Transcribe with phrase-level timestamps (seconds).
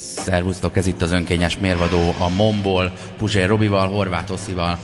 [0.00, 4.78] Szervusztok, ez itt az önkényes mérvadó a Momból, Puzsér Robival, Horváth Oszival.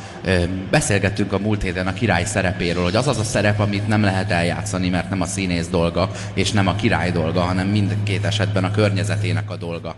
[0.70, 4.30] Beszélgettünk a múlt héten a király szerepéről, hogy az az a szerep, amit nem lehet
[4.30, 8.70] eljátszani, mert nem a színész dolga, és nem a király dolga, hanem mindkét esetben a
[8.70, 9.94] környezetének a dolga.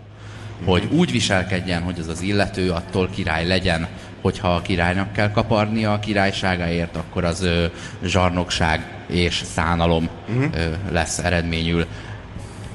[0.65, 3.87] Hogy úgy viselkedjen, hogy az az illető attól király legyen,
[4.21, 7.65] hogyha a királynak kell kaparnia a királyságáért, akkor az ö,
[8.03, 10.45] zsarnokság és szánalom uh-huh.
[10.55, 11.85] ö, lesz eredményül.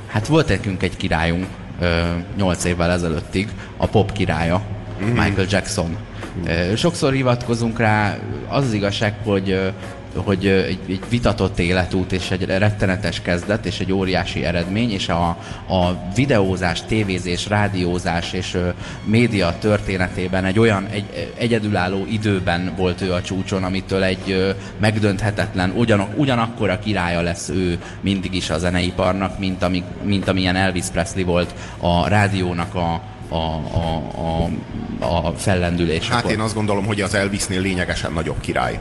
[0.06, 1.46] Hát volt nekünk egy királyunk,
[2.36, 4.62] nyolc évvel ezelőttig, a pop királya,
[5.02, 5.06] mm.
[5.06, 5.96] Michael Jackson.
[6.76, 8.16] Sokszor hivatkozunk rá,
[8.48, 9.72] az az igazság, hogy
[10.16, 15.26] hogy egy, egy vitatott életút és egy rettenetes kezdet és egy óriási eredmény, és a,
[15.68, 18.68] a videózás, tévézés, rádiózás és ö,
[19.04, 24.50] média történetében egy olyan egy, egyedülálló időben volt ő a csúcson, amitől egy ö,
[24.80, 30.56] megdönthetetlen, ugyan, ugyanakkor a királya lesz ő mindig is a zeneiparnak, mint, ami, mint amilyen
[30.56, 34.02] Elvis Presley volt a rádiónak a, a, a,
[34.98, 36.08] a, a fellendülés.
[36.08, 38.80] Hát én azt gondolom, hogy az Elvisnél lényegesen nagyobb király.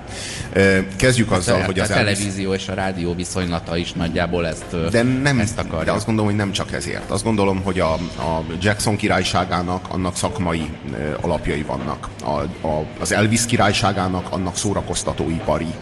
[0.96, 2.18] Kezdjük hát azzal, a, hogy az a Elvis...
[2.18, 5.84] televízió és a rádió viszonylata is nagyjából ezt, de nem, ezt akarja.
[5.84, 7.12] De azt gondolom, hogy nem csak ezért.
[7.12, 10.70] Azt gondolom, hogy a, a Jackson királyságának annak szakmai
[11.22, 12.10] alapjai vannak.
[12.24, 15.74] A, a, az Elvis királyságának annak szórakoztatóipari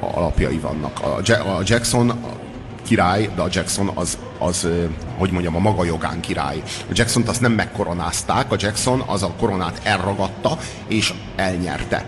[0.00, 1.00] alapjai vannak.
[1.02, 2.12] A Jackson
[2.86, 4.68] király, de a Jackson az, az
[5.18, 6.62] hogy mondjam, a maga jogán király.
[6.66, 12.04] A jackson azt nem megkoronázták, a Jackson az a koronát elragadta és elnyerte.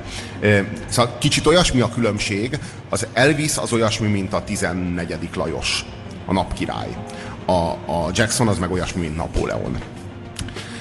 [0.89, 5.29] Szóval kicsit olyasmi a különbség, az Elvis az olyasmi, mint a 14.
[5.35, 5.85] Lajos,
[6.27, 6.97] a napkirály.
[7.47, 9.79] A, a Jackson az meg olyasmi, mint Napóleon.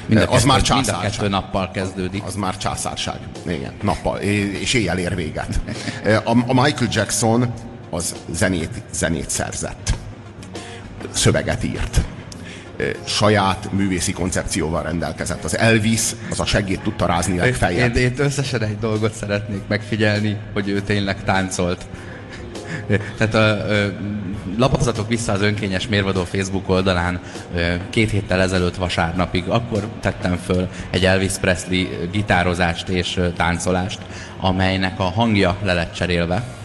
[0.05, 1.01] Mind a az kettő, már császárság.
[1.01, 2.23] Mind a kettő nappal kezdődik.
[2.25, 3.19] Az már császárság.
[3.47, 4.17] Igen, nappal.
[4.17, 5.59] És éjjel ér véget.
[6.03, 7.53] A, a Michael Jackson
[7.89, 9.93] az zenét, zenét szerzett.
[11.11, 12.01] Szöveget írt.
[13.05, 15.43] Saját művészi koncepcióval rendelkezett.
[15.43, 17.95] Az Elvis, az a segít tudta rázni legfeljebb.
[17.95, 21.85] Én, én összesen egy dolgot szeretnék megfigyelni, hogy ő tényleg táncolt.
[23.17, 23.91] Tehát a, a,
[24.57, 27.19] lapozatok vissza az önkényes mérvadó Facebook oldalán
[27.89, 33.99] két héttel ezelőtt vasárnapig, akkor tettem föl egy Elvis Presley gitározást és táncolást,
[34.39, 36.56] amelynek a hangja le lett cserélve,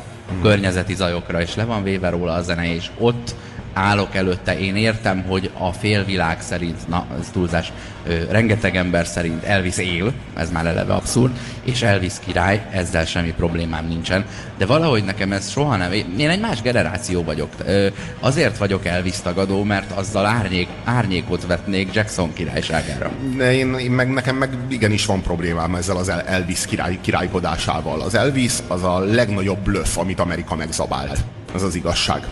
[0.42, 3.34] környezeti zajokra, és le van véve róla a zene, és ott
[3.74, 4.58] állok előtte.
[4.58, 7.72] Én értem, hogy a félvilág szerint, na, ez túlzás,
[8.06, 11.32] ö, rengeteg ember szerint Elvis él, ez már eleve abszurd,
[11.64, 14.24] és Elvis király, ezzel semmi problémám nincsen.
[14.58, 15.92] De valahogy nekem ez soha nem...
[15.92, 17.48] Én egy más generáció vagyok.
[17.66, 17.86] Ö,
[18.20, 23.10] azért vagyok Elvis tagadó, mert azzal árnyék, árnyékot vetnék Jackson királyságára.
[23.36, 28.00] De én, én meg, nekem meg igenis van problémám ezzel az Elvis király, királykodásával.
[28.00, 31.18] Az Elvis az a legnagyobb bluff, amit Amerika megzabált.
[31.54, 32.22] Ez az igazság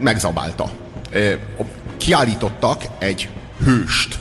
[0.00, 0.70] megzabálta.
[1.96, 3.28] Kiállítottak egy
[3.64, 4.18] hőst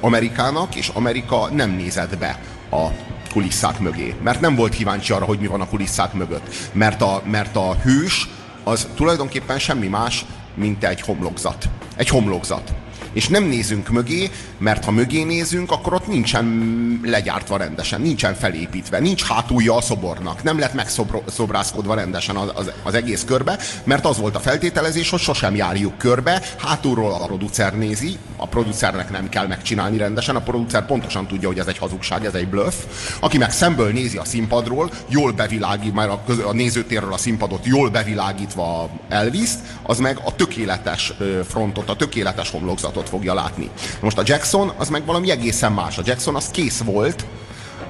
[0.00, 2.40] Amerikának, és Amerika nem nézett be
[2.70, 2.86] a
[3.32, 4.14] kulisszák mögé.
[4.22, 6.54] Mert nem volt kíváncsi arra, hogy mi van a kulisszák mögött.
[6.72, 8.28] Mert a, mert a hős
[8.64, 11.68] az tulajdonképpen semmi más, mint egy homlokzat.
[11.96, 12.72] Egy homlokzat
[13.14, 18.98] és nem nézünk mögé, mert ha mögé nézünk, akkor ott nincsen legyártva rendesen, nincsen felépítve,
[18.98, 24.18] nincs hátulja a szobornak, nem lett megszobrázkodva rendesen az, az, az egész körbe, mert az
[24.18, 29.46] volt a feltételezés, hogy sosem járjuk körbe, hátulról a producer nézi, a producernek nem kell
[29.46, 32.74] megcsinálni rendesen, a producer pontosan tudja, hogy ez egy hazugság, ez egy bluff,
[33.20, 37.90] aki meg szemből nézi a színpadról, jól bevilágít, már a, a nézőtérről a színpadot jól
[37.90, 39.50] bevilágítva Elvis,
[39.82, 41.12] az meg a tökéletes
[41.48, 43.70] frontot, a tökéletes homlokzatot dolgot fogja látni.
[44.00, 45.98] Most a Jackson az meg valami egészen más.
[45.98, 47.24] A Jackson az kész volt,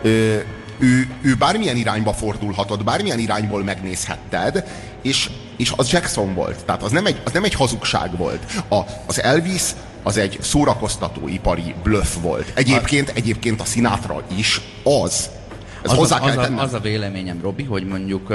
[0.02, 0.38] ö,
[0.78, 4.64] ő, ő bármilyen irányba fordulhatott, bármilyen irányból megnézhetted,
[5.02, 6.64] és, és az Jackson volt.
[6.64, 8.62] Tehát az nem egy, az nem egy hazugság volt.
[8.68, 9.62] A, az Elvis
[10.02, 12.52] az egy szórakoztató ipari bluff volt.
[12.54, 15.30] Egyébként, egyébként a Sinatra is az.
[15.82, 18.32] Ez az, hozzá a, az, a, az a véleményem, Robi, hogy mondjuk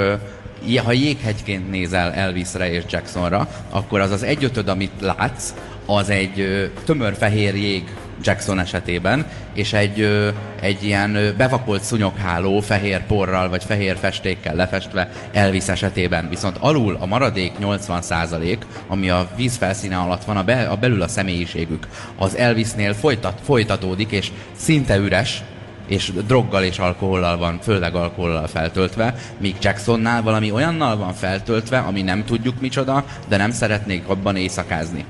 [0.84, 5.54] ha jéghegyként nézel Elvisre és Jacksonra, akkor az az egyötöd, amit látsz,
[5.96, 7.84] az egy tömör fehér jég
[8.22, 10.30] Jackson esetében, és egy,
[10.60, 16.28] egy ilyen bevakolt szunyogháló fehér porral vagy fehér festékkel lefestve Elvis esetében.
[16.28, 21.02] Viszont alul a maradék 80%, ami a víz felszíne alatt van, a, be, a belül
[21.02, 21.86] a személyiségük,
[22.16, 25.42] az Elvisnél folytat, folytatódik, és szinte üres,
[25.90, 32.02] és droggal és alkohollal van, főleg alkohollal feltöltve, míg Jacksonnál valami olyannal van feltöltve, ami
[32.02, 35.04] nem tudjuk micsoda, de nem szeretnék abban éjszakázni.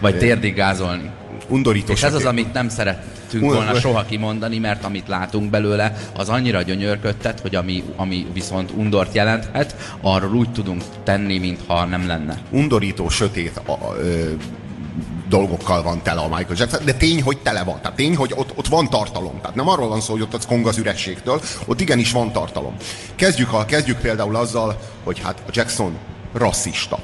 [0.00, 1.10] Vagy térdig gázolni.
[1.48, 6.28] Undorító és ez az, amit nem szerettünk volna soha kimondani, mert amit látunk belőle, az
[6.28, 12.38] annyira gyönyörködtet, hogy ami, ami viszont undort jelenthet, arról úgy tudunk tenni, mintha nem lenne.
[12.50, 14.32] Undorító, sötét, a, ö,
[15.28, 17.80] dolgokkal van tele a Michael Jackson, de tény, hogy tele van.
[17.80, 19.40] Tehát tény, hogy ott, ott van tartalom.
[19.40, 22.74] Tehát nem arról van szó, hogy ott az kong az ürességtől, ott igenis van tartalom.
[23.14, 25.98] Kezdjük, a, kezdjük például azzal, hogy hát a Jackson
[26.32, 26.98] rasszista.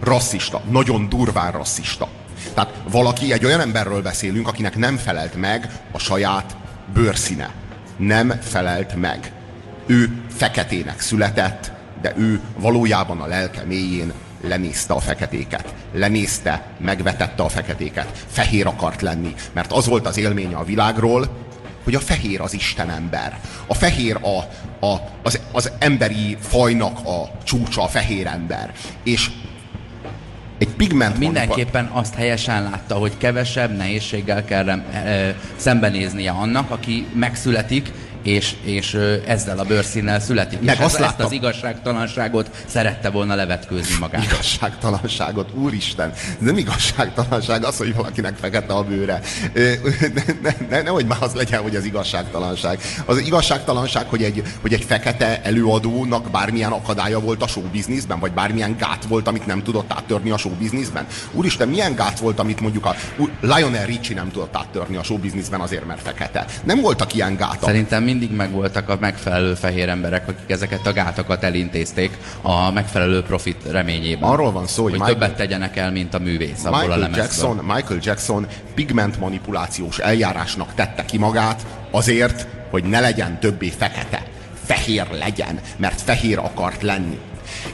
[0.00, 0.62] Rasszista.
[0.70, 2.08] Nagyon durván rasszista.
[2.54, 6.56] Tehát valaki, egy olyan emberről beszélünk, akinek nem felelt meg a saját
[6.94, 7.50] bőrszíne.
[7.96, 9.32] Nem felelt meg.
[9.86, 11.72] Ő feketének született,
[12.02, 15.74] de ő valójában a lelke mélyén lenézte a feketéket.
[15.92, 18.24] Lenézte, megvetette a feketéket.
[18.26, 21.28] Fehér akart lenni, mert az volt az élménye a világról,
[21.84, 23.40] hogy a fehér az Isten ember.
[23.66, 24.38] A fehér a,
[24.86, 28.72] a, az, az emberi fajnak a csúcsa, a fehér ember.
[29.02, 29.30] És
[30.58, 37.92] egy pigment Mindenképpen azt helyesen látta, hogy kevesebb nehézséggel kell e, szembenéznie annak, aki megszületik,
[38.22, 40.60] és, és ezzel a bőrszínnel születik.
[40.60, 44.24] Meg és azt ezt az igazságtalanságot szerette volna levetkőzni magát.
[44.24, 46.12] Igazságtalanságot, úristen!
[46.38, 49.20] Nem igazságtalanság az, hogy valakinek fekete a bőre.
[50.42, 52.80] Ne, ne, nehogy már az legyen, hogy az igazságtalanság.
[53.04, 58.76] Az igazságtalanság, hogy egy, hogy egy fekete előadónak bármilyen akadálya volt a showbizniszben, vagy bármilyen
[58.76, 61.06] gát volt, amit nem tudott áttörni a showbizniszben.
[61.32, 62.94] Úristen, milyen gát volt, amit mondjuk a
[63.40, 66.44] Lionel Richie nem tudott áttörni a showbizniszben azért, mert fekete.
[66.64, 67.62] Nem voltak ilyen gátak.
[67.62, 73.62] Szerintem mindig megvoltak a megfelelő fehér emberek, akik ezeket a gátakat elintézték a megfelelő profit
[73.70, 74.30] reményében.
[74.30, 77.56] Arról van szó, hogy, hogy Michael, többet tegyenek el, mint a művész Michael a Jackson,
[77.56, 84.22] Michael Jackson pigment manipulációs eljárásnak tette ki magát azért, hogy ne legyen többé fekete.
[84.64, 87.18] Fehér legyen, mert fehér akart lenni.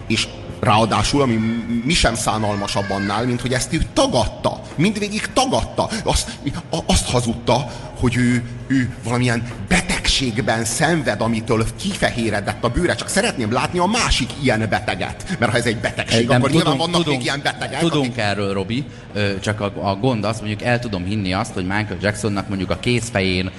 [0.06, 0.28] És
[0.60, 1.38] Ráadásul, ami
[1.84, 4.60] mi sem szánalmasabb annál, mint hogy ezt ő tagadta.
[4.74, 5.88] Mindvégig tagadta.
[6.04, 6.38] Azt,
[6.86, 9.48] azt hazudta, hogy ő, ő valamilyen
[10.16, 12.94] betegségben szenved, amitől kifehéredett a bőre.
[12.94, 15.36] Csak szeretném látni a másik ilyen beteget.
[15.38, 17.80] Mert ha ez egy betegség, Nem, akkor tudom, nyilván vannak tudunk, még ilyen betegek.
[17.80, 18.18] Tudunk akik...
[18.18, 18.84] erről, Robi.
[19.40, 22.78] Csak a, a gond az, mondjuk el tudom hinni azt, hogy Michael Jacksonnak mondjuk a
[22.78, 23.50] kézfején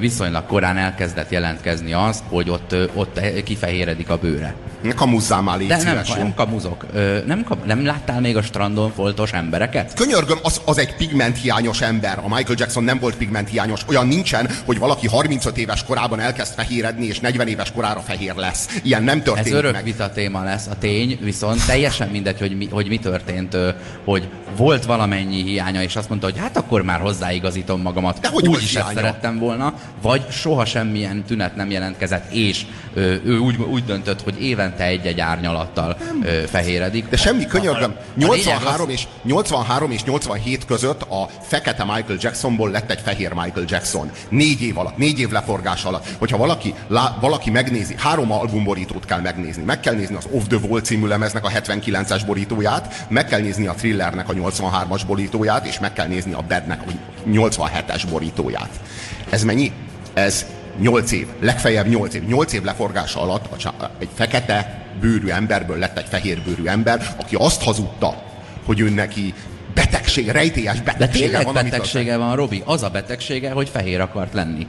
[0.00, 4.54] viszonylag korán elkezdett jelentkezni az, hogy ott, ott kifehéredik a bőre.
[4.82, 6.86] Ne kamuzzál már, légy De nem, nem kamuzok.
[7.26, 9.94] Nem, nem láttál még a strandon foltos embereket?
[9.94, 12.18] Könyörgöm, az, az egy pigmenthiányos ember.
[12.18, 13.80] A Michael Jackson nem volt pigmenthiányos.
[13.88, 18.80] Olyan nincsen, hogy valaki 35 éves korában elkezd fehéredni, és 40 éves korára fehér lesz.
[18.82, 19.84] Ilyen nem történik Ez örök meg.
[19.84, 20.66] vita téma lesz.
[20.66, 23.56] A tény viszont teljesen mindegy, hogy mi, hogy mi történt,
[24.04, 28.20] hogy volt valamennyi hiánya, és azt mondta, hogy hát akkor már hozzáigazítom magamat.
[28.20, 29.63] De hogy úgy is ezt szerettem volna,
[30.02, 35.20] vagy soha semmilyen tünet nem jelentkezett, és ő, ő úgy, úgy döntött, hogy évente egy-egy
[35.20, 37.08] árnyalattal ö, fehéredik.
[37.08, 37.94] De semmi könyörgöm.
[38.16, 44.10] 83 és, 83 és 87 között a fekete Michael Jacksonból lett egy fehér Michael Jackson.
[44.28, 46.06] Négy év alatt, négy év leforgás alatt.
[46.18, 49.62] Hogyha valaki, lá, valaki megnézi, három albumborítót kell megnézni.
[49.62, 53.66] Meg kell nézni az Off the Wall című lemeznek a 79-es borítóját, meg kell nézni
[53.66, 56.90] a Thrillernek a 83-as borítóját, és meg kell nézni a Badnek a
[57.28, 58.80] 87-es borítóját.
[59.30, 59.72] Ez mennyi?
[60.14, 60.46] Ez
[60.80, 62.26] 8 év, legfeljebb 8 év.
[62.26, 63.64] 8 év leforgása alatt
[63.98, 68.22] egy fekete bőrű emberből lett egy fehér bőrű ember, aki azt hazudta,
[68.64, 69.34] hogy ő neki
[69.74, 71.54] betegség, rejtélyes betegsége De van.
[71.54, 72.62] betegsége van, Robi.
[72.64, 74.66] Az a betegsége, hogy fehér akart lenni.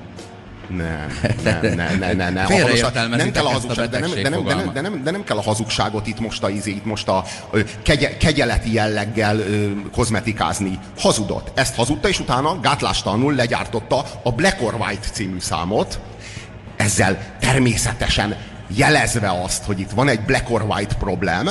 [0.70, 3.10] Nem, nem, nem, nem, nem, nem.
[3.10, 5.38] nem kell a hazugság, de nem, de, nem, de, nem, de, nem, de nem kell
[5.38, 7.24] a hazugságot itt most a, itt most a
[7.84, 10.80] kegye, kegyeleti jelleggel ö, kozmetikázni.
[10.98, 11.52] Hazudott.
[11.60, 16.00] Ezt hazudta, és utána gátlástalanul legyártotta a Black or White című számot,
[16.76, 21.50] ezzel természetesen jelezve azt, hogy itt van egy Black or White problém,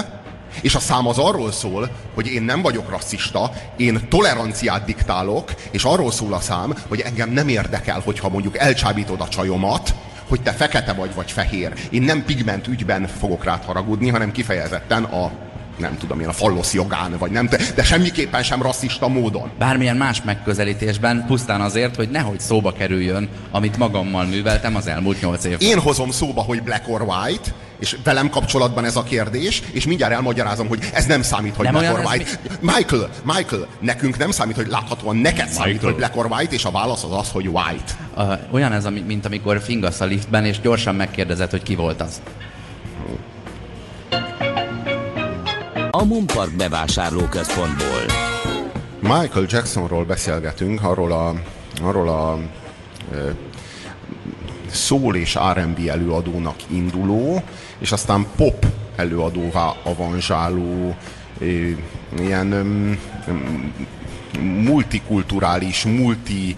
[0.60, 5.84] és a szám az arról szól, hogy én nem vagyok rasszista, én toleranciát diktálok, és
[5.84, 9.94] arról szól a szám, hogy engem nem érdekel, hogyha mondjuk elcsábítod a csajomat,
[10.28, 11.72] hogy te fekete vagy, vagy fehér.
[11.90, 15.30] Én nem pigment ügyben fogok rád haragudni, hanem kifejezetten a
[15.78, 19.50] nem tudom én, a fallosz jogán, vagy nem, de semmiképpen sem rasszista módon.
[19.58, 25.44] Bármilyen más megközelítésben, pusztán azért, hogy nehogy szóba kerüljön, amit magammal műveltem az elmúlt nyolc
[25.44, 25.68] évben.
[25.68, 30.12] Én hozom szóba, hogy black or white, és velem kapcsolatban ez a kérdés, és mindjárt
[30.12, 32.30] elmagyarázom, hogy ez nem számít, hogy nem black or white.
[32.42, 32.72] Mi...
[32.72, 35.64] Michael, Michael, nekünk nem számít, hogy láthatóan neked Michael.
[35.64, 37.92] számít, hogy black or white, és a válasz az az, hogy white.
[38.16, 42.20] Uh, olyan ez, mint amikor fingasz a liftben, és gyorsan megkérdezed, hogy ki volt az.
[45.96, 48.04] a Mumpark bevásárlóközpontból.
[49.00, 51.34] Michael Jacksonról beszélgetünk, arról a,
[51.82, 52.38] arról a
[53.12, 53.34] e,
[54.70, 57.42] szól és R&B előadónak induló,
[57.84, 60.96] és aztán pop előadóvá avanzsáló
[62.18, 62.46] ilyen
[64.40, 66.56] multikulturális, multi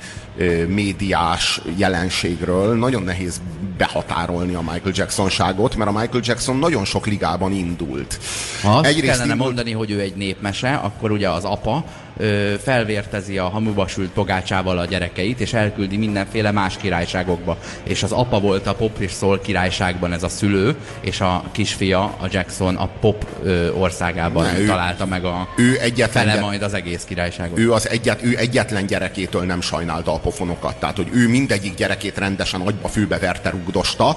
[0.66, 3.40] médiás jelenségről nagyon nehéz
[3.78, 8.18] behatárolni a Michael Jackson-ságot, mert a Michael Jackson nagyon sok ligában indult.
[8.62, 9.46] Ha azt Egyrészt kellene indult...
[9.46, 11.84] mondani, hogy ő egy népmese, akkor ugye az apa
[12.16, 17.58] ö, felvértezi a hamuba sült pogácsával a gyerekeit, és elküldi mindenféle más királyságokba.
[17.82, 22.02] És az apa volt a pop és szól királyságban ez a szülő, és a kisfia,
[22.02, 26.40] a Jackson a pop ö, országában Ne, ő- találta meg a ő egyetlen fele gyere-
[26.46, 27.58] majd az egész királyságot.
[27.58, 30.76] Ő, az egyet, ő egyetlen gyerekétől nem sajnálta a pofonokat.
[30.76, 34.08] Tehát, hogy ő mindegyik gyerekét rendesen agyba fülbe verte, rugdosta.
[34.08, 34.16] az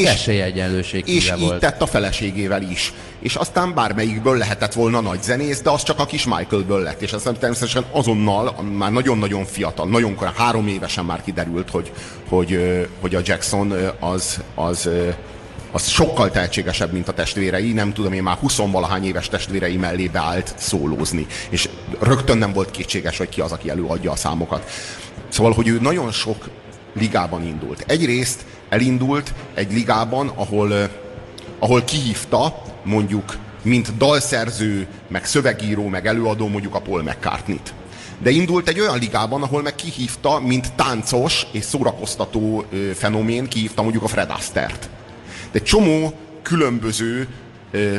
[0.00, 1.60] és, esélyegyenlőség és így volt.
[1.60, 2.92] tett a feleségével is.
[3.20, 7.02] És aztán bármelyikből lehetett volna nagy zenész, de az csak a kis Michaelből lett.
[7.02, 11.92] És aztán természetesen azonnal, már nagyon-nagyon fiatal, nagyon korán, három évesen már kiderült, hogy,
[12.28, 12.60] hogy,
[13.00, 14.88] hogy a Jackson az, az,
[15.72, 20.54] az sokkal tehetségesebb, mint a testvérei, nem tudom, én már 20-valahány éves testvérei mellé beállt
[20.56, 21.26] szólózni.
[21.48, 21.68] És
[22.00, 24.70] rögtön nem volt kétséges, hogy ki az, aki előadja a számokat.
[25.28, 26.48] Szóval, hogy ő nagyon sok
[26.94, 27.84] ligában indult.
[27.86, 30.90] Egyrészt elindult egy ligában, ahol,
[31.58, 37.74] ahol kihívta mondjuk, mint dalszerző, meg szövegíró, meg előadó mondjuk a Paul McCartney-t.
[38.22, 43.82] De indult egy olyan ligában, ahol meg kihívta, mint táncos és szórakoztató ö, fenomén, kihívta
[43.82, 44.88] mondjuk a Fred Astaire-t.
[45.52, 47.26] De csomó különböző
[47.70, 47.96] ö,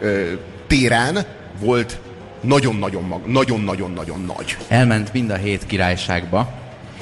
[0.00, 0.32] ö,
[0.66, 1.24] téren
[1.60, 1.98] volt
[2.40, 4.56] nagyon-nagyon mag- nagyon-nagyon-nagyon nagy.
[4.68, 6.52] Elment mind a hét királyságba,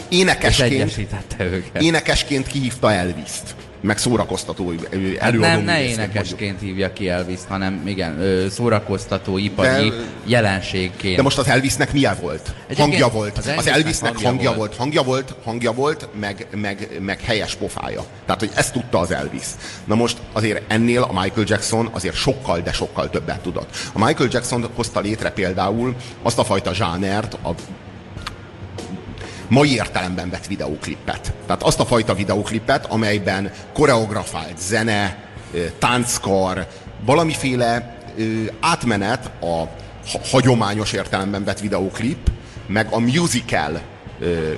[0.09, 1.83] és Énekesként, egyesítette őket.
[1.83, 5.99] énekesként kihívta Elvis-t, meg szórakoztató Hát előadó nem, ne művészként mondjuk.
[6.15, 8.19] énekesként hívja ki elvis hanem igen,
[8.51, 9.95] szórakoztató, ipari De-
[10.25, 11.17] jelenségként.
[11.17, 12.55] De most az Elvisnek milyen volt?
[12.67, 13.39] Egyébként hangja volt.
[13.39, 14.59] az Az, Elvisnek Elvisnek hangja hangja, volt.
[14.59, 14.77] volt.
[14.77, 18.05] hangja volt, hangja volt, meg, meg, meg helyes pofája.
[18.27, 19.47] Tehát, hogy ezt tudta az Elvis.
[19.85, 23.77] Na most azért ennél a Michael Jackson azért sokkal, de sokkal többet tudott.
[23.93, 27.51] A Michael Jackson hozta létre például azt a fajta zsánert, a
[29.49, 31.33] mai értelemben vett videóklipet.
[31.47, 35.17] Tehát azt a fajta videóklipet, amelyben koreografált zene,
[35.79, 36.67] tánckar,
[37.05, 37.97] valamiféle
[38.61, 39.69] átmenet a
[40.13, 42.31] ha- hagyományos értelemben vett videóklip,
[42.67, 43.81] meg a musical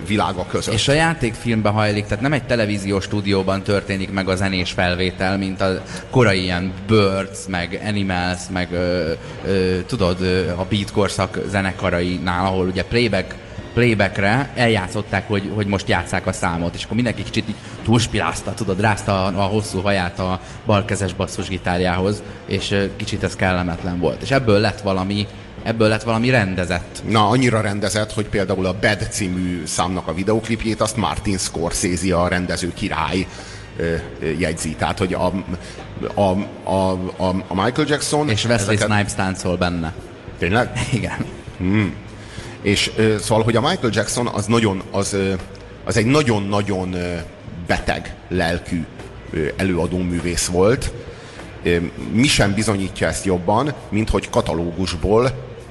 [0.06, 0.74] világa között.
[0.74, 5.60] És a játékfilmbe hajlik, tehát nem egy televíziós stúdióban történik meg a zenés felvétel, mint
[5.60, 9.12] a korai ilyen Birds, meg Animals, meg ö,
[9.46, 10.22] ö, tudod,
[10.56, 13.34] a Beat korszak zenekarainál, ahol ugye playback
[13.74, 18.80] playbackre eljátszották, hogy, hogy most játszák a számot, és akkor mindenki kicsit így túlspilázta, tudod,
[18.80, 24.22] rázta a, a hosszú haját a balkezes basszusgitárjához, és kicsit ez kellemetlen volt.
[24.22, 25.26] És ebből lett valami,
[25.62, 27.02] ebből lett valami rendezett.
[27.08, 32.28] Na, annyira rendezett, hogy például a Bad című számnak a videoklipjét azt Martin Scorsese, a
[32.28, 33.26] rendező király
[34.38, 34.74] jegyzi.
[34.74, 35.32] Tehát, hogy a,
[36.14, 36.20] a,
[36.70, 38.28] a, a, a Michael Jackson...
[38.28, 39.92] És Wesley ezeket- Snipes táncol benne.
[40.38, 40.70] Tényleg?
[40.92, 41.24] Igen.
[42.62, 42.90] És
[43.20, 45.16] szóval, hogy a Michael Jackson az nagyon, az,
[45.84, 46.96] az egy nagyon-nagyon
[47.66, 48.84] beteg lelkű
[49.56, 50.92] előadó művész volt.
[52.12, 55.30] Mi sem bizonyítja ezt jobban, mint hogy katalógusból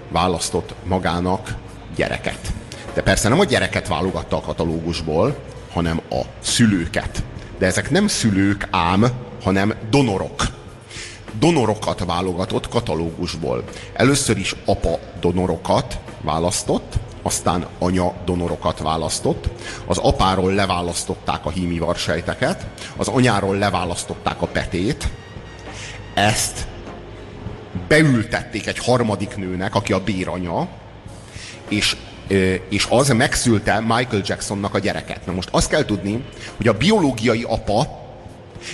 [0.09, 1.55] választott magának
[1.95, 2.53] gyereket.
[2.93, 5.35] De persze nem a gyereket válogatta a katalógusból,
[5.71, 7.23] hanem a szülőket.
[7.57, 9.05] De ezek nem szülők ám,
[9.43, 10.57] hanem donorok
[11.39, 13.63] donorokat válogatott katalógusból.
[13.93, 19.49] Először is apa donorokat választott, aztán anya donorokat választott.
[19.85, 25.07] Az apáról leválasztották a hímivarsejteket, az anyáról leválasztották a petét.
[26.13, 26.67] Ezt
[27.87, 30.67] beültették egy harmadik nőnek, aki a béranya,
[31.67, 31.95] és,
[32.69, 35.25] és az megszülte Michael Jacksonnak a gyereket.
[35.25, 36.23] Na most azt kell tudni,
[36.57, 38.07] hogy a biológiai apa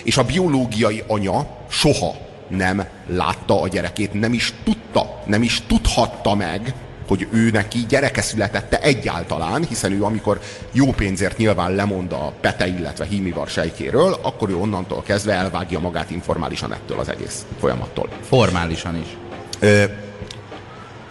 [0.04, 2.16] és a biológiai anya soha
[2.48, 6.74] nem látta a gyerekét, nem is tudta, nem is tudhatta meg,
[7.08, 10.40] hogy ő neki gyereke születette egyáltalán, hiszen ő amikor
[10.72, 16.10] jó pénzért nyilván lemond a pete, illetve hímivar sejtjéről, akkor ő onnantól kezdve elvágja magát
[16.10, 18.10] informálisan ettől az egész folyamattól.
[18.22, 19.18] Formálisan is.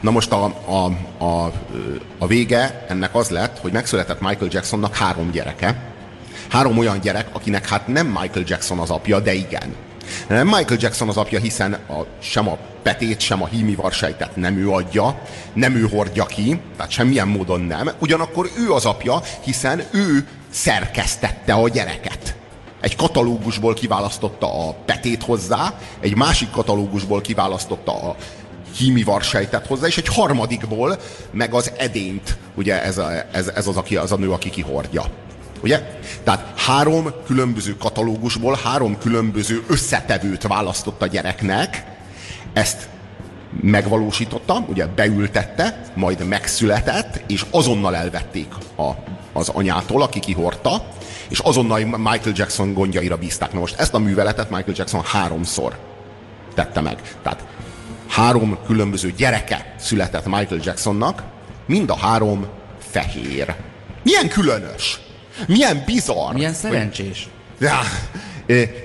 [0.00, 0.84] Na most a, a,
[1.24, 1.52] a,
[2.18, 5.92] a vége ennek az lett, hogy megszületett Michael Jacksonnak három gyereke.
[6.48, 9.74] Három olyan gyerek, akinek hát nem Michael Jackson az apja, de igen.
[10.28, 15.20] Michael Jackson az apja, hiszen a, sem a petét, sem a hímivarsejtet nem ő adja,
[15.52, 17.90] nem ő hordja ki, tehát semmilyen módon nem.
[17.98, 22.36] Ugyanakkor ő az apja, hiszen ő szerkesztette a gyereket.
[22.80, 28.16] Egy katalógusból kiválasztotta a petét hozzá, egy másik katalógusból kiválasztotta a
[28.76, 33.96] hímivarsejtet hozzá, és egy harmadikból meg az edényt, ugye ez, a, ez, ez az, aki,
[33.96, 35.04] az a nő, aki kihordja.
[35.64, 35.98] Ugye?
[36.24, 41.84] Tehát három különböző katalógusból három különböző összetevőt választott a gyereknek,
[42.52, 42.88] ezt
[43.60, 48.90] megvalósította, ugye beültette, majd megszületett, és azonnal elvették a,
[49.32, 50.86] az anyától, aki kihordta,
[51.28, 53.52] és azonnal Michael Jackson gondjaira bízták.
[53.52, 55.78] Na most ezt a műveletet Michael Jackson háromszor
[56.54, 57.16] tette meg.
[57.22, 57.44] Tehát
[58.08, 61.22] három különböző gyereke született Michael Jacksonnak,
[61.66, 62.46] mind a három
[62.78, 63.54] fehér.
[64.02, 65.03] Milyen különös!
[65.48, 66.32] Milyen bizarr!
[66.32, 67.28] Milyen szerencsés.
[67.58, 67.84] Ja, Ö,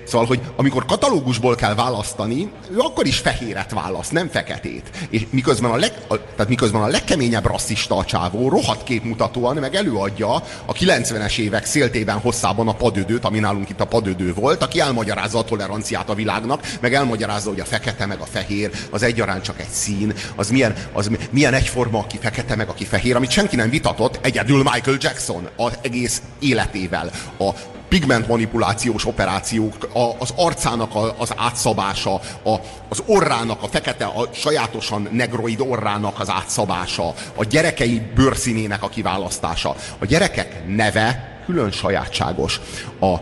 [0.06, 4.90] Szóval, hogy amikor katalógusból kell választani, ő akkor is fehéret választ, nem feketét.
[5.10, 9.76] És miközben a, leg, a, tehát miközben a legkeményebb rasszista a csávó rohadt képmutatóan meg
[9.76, 10.34] előadja
[10.66, 15.38] a 90-es évek széltében hosszában a padödőt, ami nálunk itt a padödő volt, aki elmagyarázza
[15.38, 19.60] a toleranciát a világnak, meg elmagyarázza, hogy a fekete meg a fehér az egyaránt csak
[19.60, 23.70] egy szín, az milyen, az milyen egyforma, aki fekete meg aki fehér, amit senki nem
[23.70, 27.12] vitatott, egyedül Michael Jackson az egész életével.
[27.40, 27.50] A
[27.90, 32.56] pigment manipulációs operációk, a, az arcának a, az átszabása, a,
[32.90, 39.76] az orrának, a fekete, a sajátosan negroid orrának az átszabása, a gyerekei bőrszínének a kiválasztása.
[40.00, 42.60] A gyerekek neve külön sajátságos.
[43.00, 43.16] A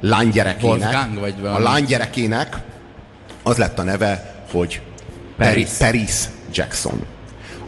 [0.00, 1.06] lánygyerekének,
[1.42, 2.56] a lánygyerekének
[3.42, 4.80] az lett a neve, hogy.
[5.36, 6.14] Paris, Paris
[6.52, 7.06] Jackson.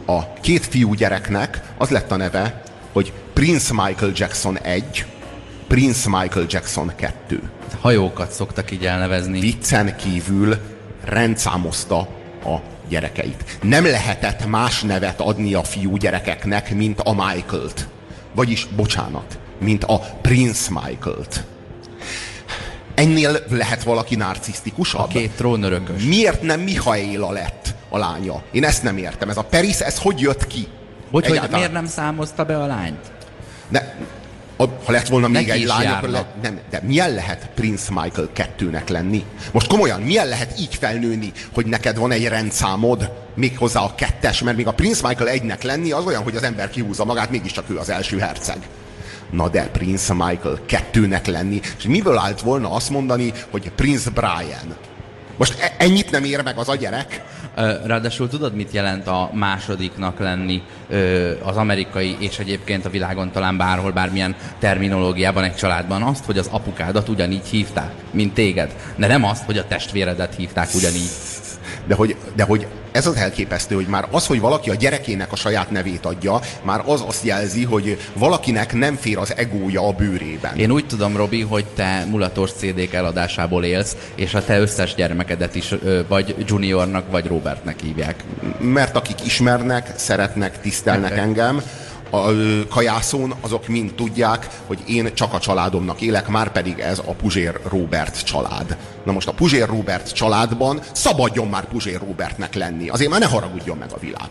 [0.07, 5.05] A két fiú gyereknek az lett a neve, hogy Prince Michael Jackson 1,
[5.69, 7.51] Prince Michael Jackson 2.
[7.81, 9.41] Hajókat szoktak így elnevezni.
[9.41, 10.57] Viccen kívül
[11.05, 11.99] rendszámozta
[12.45, 12.57] a
[12.89, 13.59] gyerekeit.
[13.63, 17.89] Nem lehetett más nevet adni a fiú gyerekeknek, mint a Michael-t.
[18.35, 21.45] Vagyis, bocsánat, mint a Prince Michael-t.
[22.95, 25.01] Ennél lehet valaki narcisztikusabb?
[25.01, 26.03] A két trónörökös.
[26.03, 28.43] Miért nem Mihaela lett a lánya?
[28.53, 29.29] Én ezt nem értem.
[29.29, 30.67] Ez a Paris, ez hogy jött ki?
[31.11, 33.13] Hogy, hogy miért nem számozta be a lányt?
[33.69, 33.81] Ne,
[34.57, 37.93] a, ha lett volna még Neki egy lány, akkor le, nem, de milyen lehet Prince
[38.03, 39.25] Michael kettőnek lenni?
[39.53, 44.57] Most komolyan, milyen lehet így felnőni, hogy neked van egy rendszámod, méghozzá a kettes, mert
[44.57, 47.79] még a Prince Michael egynek lenni az olyan, hogy az ember kihúzza magát, mégiscsak ő
[47.79, 48.59] az első herceg.
[49.31, 54.77] Na de Prince Michael kettőnek lenni, és miből állt volna azt mondani, hogy Prince Brian?
[55.37, 57.23] Most e- ennyit nem ér meg az a gyerek?
[57.85, 60.63] Ráadásul tudod, mit jelent a másodiknak lenni
[61.43, 66.03] az amerikai és egyébként a világon talán bárhol, bármilyen terminológiában egy családban?
[66.03, 68.75] Azt, hogy az apukádat ugyanígy hívták, mint téged.
[68.97, 71.11] De nem azt, hogy a testvéredet hívták ugyanígy.
[71.87, 72.67] De hogy, de hogy
[72.97, 76.83] ez az elképesztő, hogy már az, hogy valaki a gyerekének a saját nevét adja, már
[76.87, 80.57] az azt jelzi, hogy valakinek nem fér az egója a bőrében.
[80.57, 85.55] Én úgy tudom, Robi, hogy te mulatos CD-k eladásából élsz, és a te összes gyermekedet
[85.55, 85.75] is
[86.09, 88.25] vagy Juniornak, vagy Robertnek hívják.
[88.59, 91.63] Mert akik ismernek, szeretnek, tisztelnek engem,
[92.11, 92.19] a
[92.69, 97.61] kajászón azok mind tudják, hogy én csak a családomnak élek, már pedig ez a Puzsér
[97.71, 98.77] Robert család.
[99.05, 102.89] Na most a Puzsér Robert családban szabadjon már Puzsér Robertnek lenni.
[102.89, 104.31] Azért már ne haragudjon meg a világ.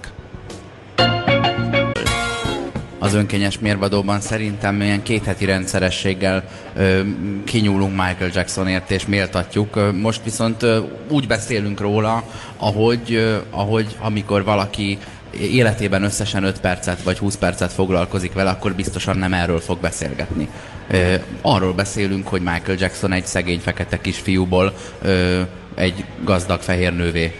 [3.05, 6.43] az önkényes mérvadóban szerintem ilyen két heti rendszerességgel
[6.75, 7.01] ö,
[7.43, 9.93] kinyúlunk Michael Jacksonért és méltatjuk.
[10.01, 12.23] Most viszont ö, úgy beszélünk róla,
[12.57, 14.97] ahogy, ö, ahogy amikor valaki
[15.39, 20.49] életében összesen 5 percet vagy 20 percet foglalkozik vele, akkor biztosan nem erről fog beszélgetni.
[20.89, 25.41] Ö, arról beszélünk, hogy Michael Jackson egy szegény fekete kisfiúból ö,
[25.75, 27.39] egy gazdag fehér nővé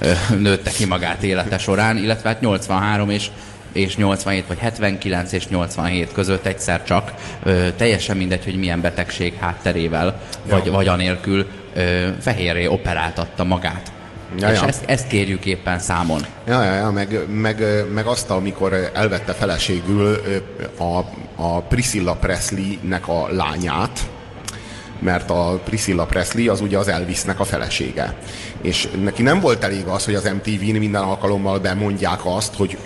[0.00, 3.30] ö, nőtte ki magát élete során, illetve hát 83 és
[3.72, 9.34] és 87, vagy 79 és 87 között egyszer csak, ö, teljesen mindegy, hogy milyen betegség
[9.34, 13.92] hátterével, vagy, vagy anélkül ö, fehérré operáltatta magát.
[14.38, 14.66] Ja, és ja.
[14.66, 16.20] Ezt, ezt kérjük éppen számon.
[16.46, 20.20] Ja, ja, ja meg, meg, meg azt, amikor elvette feleségül
[20.78, 20.98] a,
[21.42, 24.00] a Priscilla Presley-nek a lányát,
[24.98, 28.14] mert a Priscilla Presley az ugye az Elvisnek a felesége.
[28.60, 32.78] És neki nem volt elég az, hogy az MTV-n minden alkalommal bemondják azt, hogy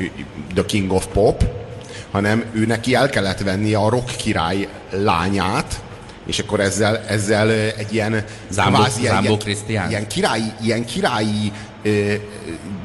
[0.54, 1.44] The King of Pop,
[2.10, 5.80] hanem ő neki el kellett vennie a rock király lányát,
[6.26, 9.88] és akkor ezzel, ezzel egy ilyen Zámbó- ilyen- Zámbó Krisztián?
[9.90, 11.52] ilyen királyi, ilyen királyi
[11.82, 12.12] ö,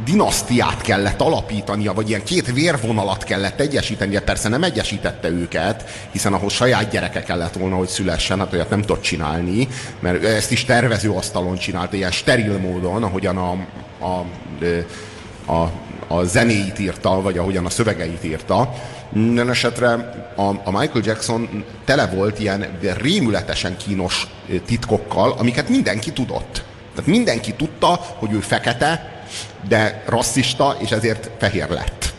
[0.06, 4.20] dinasztiát kellett alapítania, vagy ilyen két vérvonalat kellett egyesítenie.
[4.22, 8.82] Persze nem egyesítette őket, hiszen ahhoz saját gyereke kellett volna, hogy szülessen, hát olyat nem
[8.82, 9.68] tudott csinálni,
[10.00, 13.52] mert ezt is tervező asztalon csinálta, ilyen steril módon, ahogyan a,
[14.06, 14.26] a,
[15.52, 15.72] a,
[16.08, 18.74] a zenéit írta, vagy ahogyan a szövegeit írta.
[19.10, 19.88] Minden esetre
[20.36, 24.28] a, a Michael Jackson tele volt ilyen rémületesen kínos
[24.66, 26.64] titkokkal, amiket mindenki tudott.
[26.96, 27.88] Tehát mindenki tudta,
[28.18, 29.24] hogy ő fekete,
[29.68, 32.14] de rasszista, és ezért fehér lett.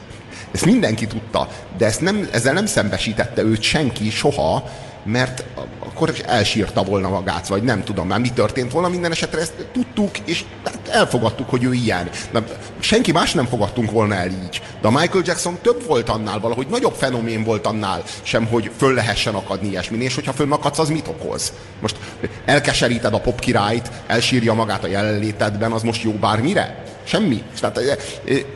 [0.52, 4.70] Ezt mindenki tudta, de ezt nem, ezzel nem szembesítette őt senki soha,
[5.06, 5.44] mert
[5.78, 10.18] akkor elsírta volna magát, vagy nem tudom már mi történt volna, minden esetre ezt tudtuk,
[10.18, 12.10] és hát elfogadtuk, hogy ő ilyen.
[12.30, 12.44] Na,
[12.78, 14.62] senki más nem fogadtunk volna el így.
[14.80, 18.94] De a Michael Jackson több volt annál, valahogy nagyobb fenomén volt annál, sem, hogy föl
[18.94, 21.52] lehessen akadni ilyesmin, és hogyha fönnakadsz, az mit okoz?
[21.80, 21.96] Most
[22.44, 26.84] elkeseríted a pop királyt, elsírja magát a jelenlétedben, az most jó bármire?
[27.04, 27.42] Semmi.
[27.60, 27.80] Tehát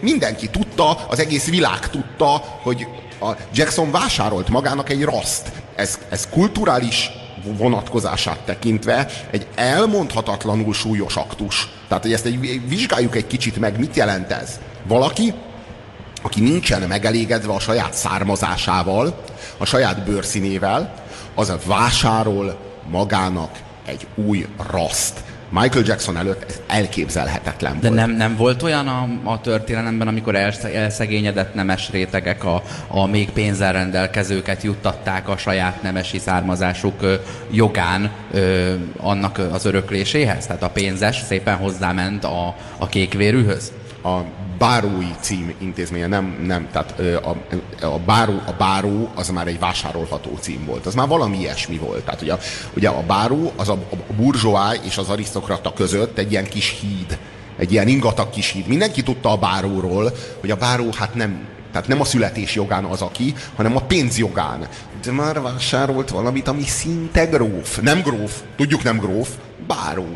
[0.01, 2.87] mindenki tudta, az egész világ tudta, hogy
[3.21, 5.53] a Jackson vásárolt magának egy raszt.
[5.81, 7.11] Ez, ez kulturális
[7.45, 11.69] vonatkozását tekintve egy elmondhatatlanul súlyos aktus.
[11.89, 14.61] Tehát, hogy ezt egy, vizsgáljuk egy kicsit meg, mit jelent ez?
[14.87, 15.35] Valaki,
[16.23, 19.25] aki nincsen megelégedve a saját származásával,
[19.59, 20.95] a saját bőrszínével,
[21.35, 22.59] az vásárol
[22.91, 25.23] magának egy új raszt.
[25.51, 28.01] Michael Jackson előtt ez elképzelhetetlen De volt.
[28.01, 30.35] nem, nem volt olyan a, a történelemben, amikor
[30.75, 37.15] elszegényedett nemes rétegek a, a még pénzzel rendelkezőket juttatták a saját nemesi származásuk ö,
[37.51, 40.47] jogán ö, annak az örökléséhez?
[40.47, 43.73] Tehát a pénzes szépen hozzáment a, a kékvérűhöz?
[44.03, 44.21] A
[44.59, 47.37] bárói cím intézménye, nem, nem, tehát a,
[47.87, 50.87] a, báró, a báró az már egy vásárolható cím volt.
[50.87, 52.05] Az már valami ilyesmi volt.
[52.05, 52.37] Tehát ugye,
[52.77, 57.19] ugye a báró az a, a burzsóá és az arisztokrata között egy ilyen kis híd,
[57.59, 58.67] egy ilyen ingatag kis híd.
[58.67, 63.03] Mindenki tudta a báróról, hogy a báró hát nem, tehát nem a születés jogán az
[63.03, 64.69] aki, hanem a pénz jogán.
[65.05, 67.79] De már vásárolt valamit, ami szinte gróf.
[67.81, 69.29] Nem gróf, tudjuk nem gróf,
[69.67, 70.07] báró.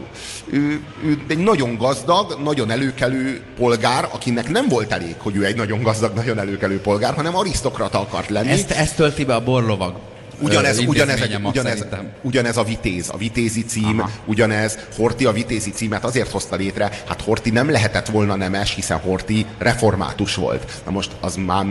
[0.50, 5.56] Ő, ő egy nagyon gazdag, nagyon előkelő polgár, akinek nem volt elég, hogy ő egy
[5.56, 8.50] nagyon gazdag, nagyon előkelő polgár, hanem arisztokrata akart lenni.
[8.50, 9.94] Ezt, ezt tölti be a borlovag.
[10.40, 11.84] Ugyanez, ugyanez, ugyanez,
[12.22, 14.10] ugyanez a vitéz, a vitézi cím, Aha.
[14.24, 18.98] ugyanez, Horti a vitézi címet azért hozta létre, hát Horti nem lehetett volna nemes, hiszen
[18.98, 20.72] Horti református volt.
[20.84, 21.66] Na most az már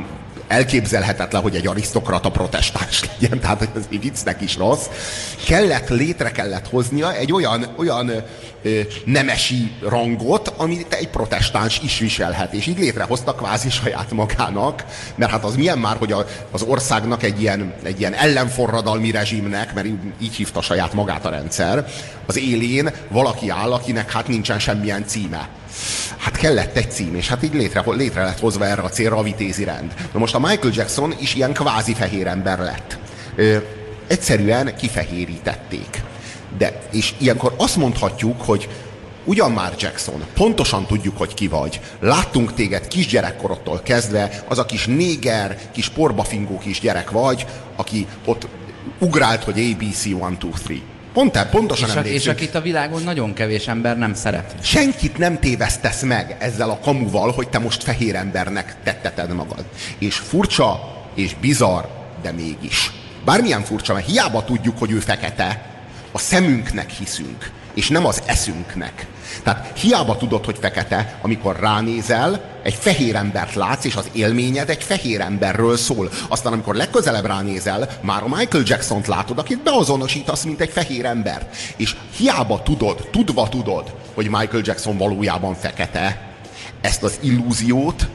[0.54, 4.86] elképzelhetetlen, hogy egy arisztokrata protestáns legyen, tehát hogy ez viccnek is rossz.
[5.46, 8.12] Kellett, létre kellett hoznia egy olyan, olyan
[8.62, 12.54] ö, nemesi rangot, amit egy protestáns is viselhet.
[12.54, 14.84] És így létrehozta kvázi saját magának,
[15.16, 19.74] mert hát az milyen már, hogy a, az országnak egy ilyen, egy ilyen ellenforradalmi rezsimnek,
[19.74, 19.88] mert
[20.22, 21.86] így hívta saját magát a rendszer,
[22.26, 25.50] az élén valaki áll, akinek hát nincsen semmilyen címe
[26.18, 29.24] hát kellett egy cím, és hát így létre, létre lett hozva erre a célra a
[29.24, 29.94] vitézi rend.
[30.14, 32.98] Na most a Michael Jackson is ilyen kvázi fehér ember lett.
[33.36, 33.58] Ö,
[34.08, 36.02] egyszerűen kifehérítették.
[36.58, 38.70] De, és ilyenkor azt mondhatjuk, hogy
[39.26, 41.80] ugyan már Jackson, pontosan tudjuk, hogy ki vagy.
[42.00, 48.48] Láttunk téged kisgyerekkorodtól kezdve, az a kis néger, kis porbafingó kis gyerek vagy, aki ott
[49.00, 50.93] ugrált, hogy ABC 1, 2, 3.
[51.14, 54.56] Pont el, pontosan és, a, és akit a világon nagyon kevés ember nem szeret.
[54.62, 59.66] Senkit nem tévesztesz meg ezzel a kamuval, hogy te most fehér embernek tetteted magad.
[59.98, 61.84] És furcsa, és bizarr,
[62.22, 62.92] de mégis.
[63.26, 65.66] Bármilyen furcsa, mert hiába tudjuk, hogy ő fekete,
[66.12, 69.08] a szemünknek hiszünk, és nem az eszünknek.
[69.44, 74.84] Tehát hiába tudod, hogy fekete, amikor ránézel, egy fehér embert látsz, és az élményed egy
[74.84, 76.10] fehér emberről szól.
[76.28, 81.50] Aztán, amikor legközelebb ránézel, már a Michael Jackson-t látod, akit beazonosítasz, mint egy fehér ember.
[81.76, 86.32] És hiába tudod, tudva tudod, hogy Michael Jackson valójában fekete,
[86.82, 88.08] ezt az illúziót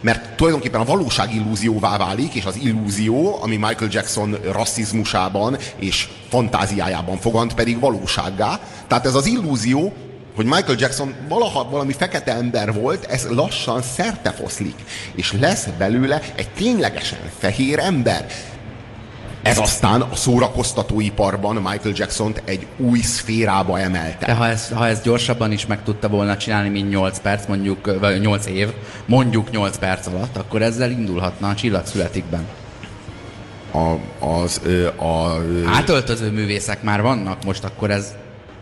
[0.00, 7.16] mert tulajdonképpen a valóság illúzióvá válik, és az illúzió, ami Michael Jackson rasszizmusában és fantáziájában
[7.16, 8.60] fogant, pedig valósággá.
[8.86, 9.92] Tehát ez az illúzió
[10.38, 14.74] hogy Michael Jackson valaha valami fekete ember volt, ez lassan szerte foszlik,
[15.14, 18.26] és lesz belőle egy ténylegesen fehér ember.
[19.42, 24.26] Ez aztán a szórakoztatóiparban Michael Jackson-t egy új szférába emelte.
[24.26, 27.98] De ha ezt, ha ezt gyorsabban is meg tudta volna csinálni, mint 8 perc, mondjuk,
[28.00, 28.68] vagy 8 év,
[29.06, 32.46] mondjuk 8 perc alatt, akkor ezzel indulhatna a csillag születikben.
[33.72, 33.94] A,
[34.26, 34.60] az,
[34.96, 38.14] a, a, Átöltöző művészek már vannak, most akkor ez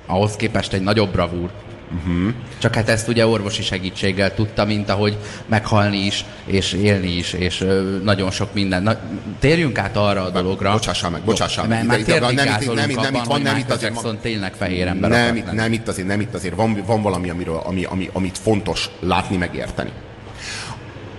[0.07, 1.51] ahhoz képest egy nagyobb bravúr.
[1.95, 2.33] Uh-huh.
[2.59, 7.67] Csak hát ezt ugye orvosi segítséggel tudta, mint ahogy meghalni is, és élni is, és
[8.03, 8.83] nagyon sok minden.
[8.83, 8.97] Na,
[9.39, 10.73] térjünk át arra a dologra.
[10.73, 11.87] Bocsássál meg, bocsássál meg.
[11.87, 12.45] Mert nem, nem, nem,
[12.75, 13.93] nem, nem, itt van, nem itt azért.
[13.93, 16.55] Jackson tényleg fehér ember nem, itt, nem itt azért, nem itt azért.
[16.55, 19.91] Van, van valami, amiről, ami, ami, amit fontos látni, megérteni.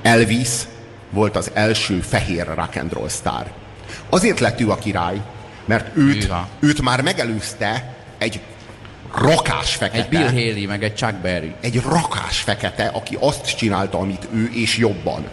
[0.01, 0.49] Elvis
[1.09, 3.51] volt az első fehér rock and roll sztár.
[4.09, 5.21] Azért lett ő a király,
[5.65, 8.39] mert őt, őt már megelőzte egy
[9.15, 10.03] rakás fekete.
[10.03, 11.53] Egy Bill Haley, meg egy Chuck Berry.
[11.61, 15.25] Egy rakás fekete, aki azt csinálta, amit ő, és jobban.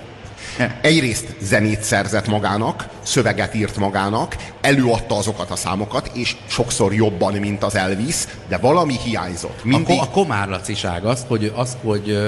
[0.80, 7.62] Egyrészt zenét szerzett magának, szöveget írt magának, előadta azokat a számokat, és sokszor jobban, mint
[7.62, 8.16] az Elvis,
[8.48, 9.64] de valami hiányzott.
[9.64, 9.98] Mindig...
[9.98, 12.18] A, a komárlaciság az, hogy, az, hogy,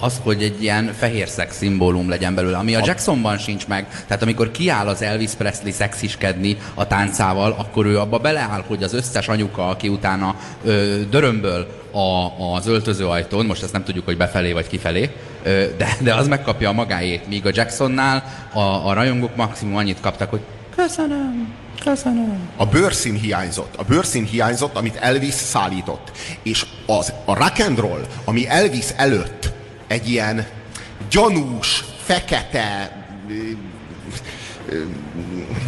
[0.00, 4.04] az, hogy egy ilyen fehér szex szimbólum legyen belőle, ami a Jacksonban sincs meg.
[4.06, 8.94] Tehát amikor kiáll az Elvis Presley szexiskedni a táncával, akkor ő abba beleáll, hogy az
[8.94, 14.52] összes anyuka, aki utána ö, dörömböl a, az öltözőajtón, most ezt nem tudjuk, hogy befelé
[14.52, 15.10] vagy kifelé,
[15.42, 20.30] de, de az megkapja a magáét, míg a Jacksonnál a, a rajongók maximum annyit kaptak,
[20.30, 20.40] hogy
[20.76, 22.48] köszönöm, köszönöm.
[22.56, 23.74] A bőrszín hiányzott.
[23.76, 26.10] A bőrszín hiányzott, amit Elvis szállított.
[26.42, 29.52] És az, a rock and roll, ami Elvis előtt
[29.86, 30.46] egy ilyen
[31.10, 32.96] gyanús, fekete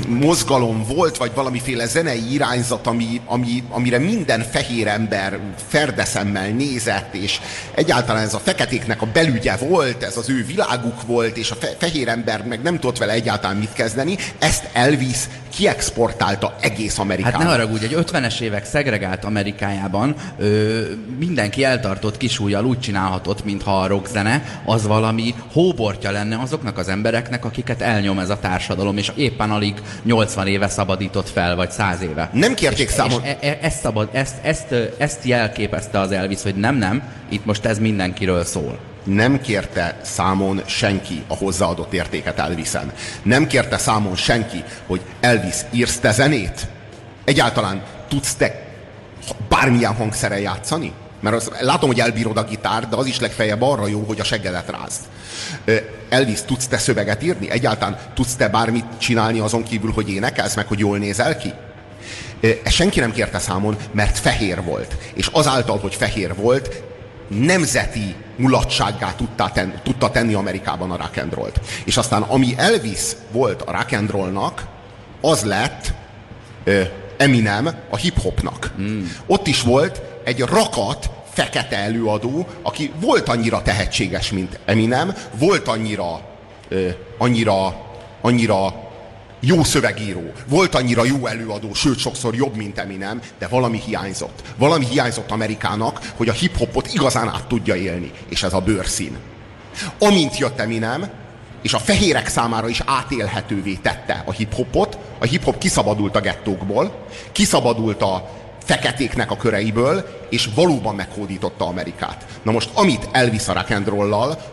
[0.08, 7.40] mozgalom volt, vagy valamiféle zenei irányzat, ami, ami, amire minden fehér ember ferdeszemmel nézett, és
[7.74, 11.68] egyáltalán ez a feketéknek a belügye volt, ez az ő világuk volt, és a fe,
[11.78, 17.36] fehér ember meg nem tudott vele egyáltalán mit kezdeni, ezt Elvis kiexportálta egész Amerikába.
[17.36, 20.80] Hát ne haragudj, egy 50-es évek szegregált Amerikájában ö,
[21.18, 27.44] mindenki eltartott kisújjal úgy csinálhatott, mintha a rockzene az valami hóbortja lenne azoknak az embereknek,
[27.44, 32.30] akiket elnyom ez a társadalom, és éppen alig 80 éve szabadított fel, vagy 100 éve.
[32.32, 33.24] Nem kérték és, számon.
[33.24, 37.44] És e, e, ezt, szabad, ezt, ezt, ezt jelképezte az Elvis, hogy nem, nem, itt
[37.44, 42.92] most ez mindenkiről szól nem kérte számon senki a hozzáadott értéket Elvisen.
[43.22, 46.66] Nem kérte számon senki, hogy Elvis, írsz te zenét?
[47.24, 48.62] Egyáltalán tudsz te
[49.48, 50.92] bármilyen hangszeren játszani?
[51.20, 54.24] Mert az, látom, hogy elbírod a gitár, de az is legfeljebb arra jó, hogy a
[54.24, 55.00] seggedet rázd.
[56.08, 57.50] Elvis, tudsz te szöveget írni?
[57.50, 61.52] Egyáltalán tudsz te bármit csinálni azon kívül, hogy énekelsz, meg hogy jól nézel ki?
[62.40, 64.96] Ezt senki nem kérte számon, mert fehér volt.
[65.14, 66.82] És azáltal, hogy fehér volt,
[67.28, 71.60] nemzeti mulatsággá tudta, ten, tudta tenni Amerikában a rock and roll-t.
[71.84, 74.66] És aztán ami Elvis volt a rock and roll-nak,
[75.20, 75.92] az lett
[76.64, 76.82] ö,
[77.16, 78.72] Eminem a hip-hopnak.
[78.80, 79.04] Mm.
[79.26, 86.20] Ott is volt egy rakat fekete előadó, aki volt annyira tehetséges, mint Eminem, volt annyira,
[86.68, 86.88] ö,
[87.18, 87.86] annyira,
[88.20, 88.88] annyira
[89.40, 94.42] jó szövegíró, volt annyira jó előadó, sőt sokszor jobb, mint Eminem, de valami hiányzott.
[94.56, 99.16] Valami hiányzott Amerikának, hogy a hip-hopot igazán át tudja élni, és ez a bőrszín.
[99.98, 101.10] Amint jött Eminem,
[101.62, 108.02] és a fehérek számára is átélhetővé tette a hip-hopot, a hip-hop kiszabadult a gettókból, kiszabadult
[108.02, 108.39] a
[108.70, 112.26] feketéknek a köreiből, és valóban meghódította Amerikát.
[112.42, 113.70] Na most, amit Elvis a rock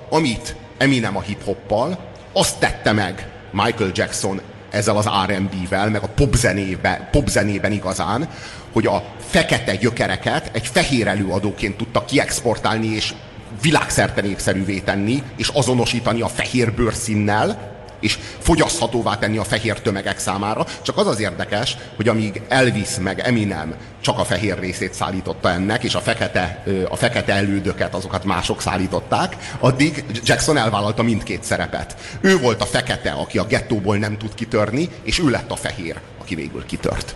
[0.09, 1.97] amit Eminem a hip-hoppal,
[2.33, 8.29] azt tette meg Michael Jackson ezzel az R&B-vel, meg a popzenében, popzenében igazán,
[8.73, 13.13] hogy a fekete gyökereket egy fehér előadóként tudta kiexportálni és
[13.61, 20.65] világszerte népszerűvé tenni, és azonosítani a fehér bőrszínnel, és fogyaszthatóvá tenni a fehér tömegek számára.
[20.81, 25.83] Csak az az érdekes, hogy amíg Elvis meg Eminem csak a fehér részét szállította ennek,
[25.83, 31.95] és a fekete, a fekete elődöket azokat mások szállították, addig Jackson elvállalta mindkét szerepet.
[32.21, 35.99] Ő volt a fekete, aki a gettóból nem tud kitörni, és ő lett a fehér,
[36.19, 37.15] aki végül kitört.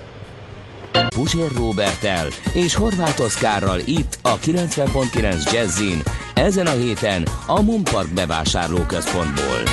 [1.07, 6.01] Puzsér Robertel és Horváth Oszkárral itt a 90.9 Jazzin
[6.33, 9.63] ezen a héten a Mumpark bevásárlóközpontból.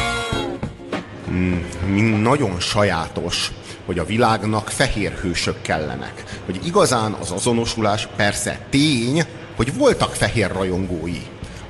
[1.31, 3.53] Mm, nagyon sajátos,
[3.87, 6.25] hogy a világnak fehér hősök kellenek.
[6.45, 9.25] Hogy igazán az azonosulás persze tény,
[9.57, 11.21] hogy voltak fehér rajongói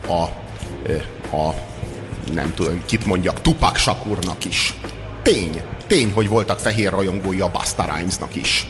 [0.06, 0.22] a,
[1.36, 1.54] a
[2.32, 4.74] nem tudom, kit mondjak, Tupac Shakurnak is.
[5.22, 8.66] Tény, tény, hogy voltak fehér rajongói a Basta Rhymesnak is.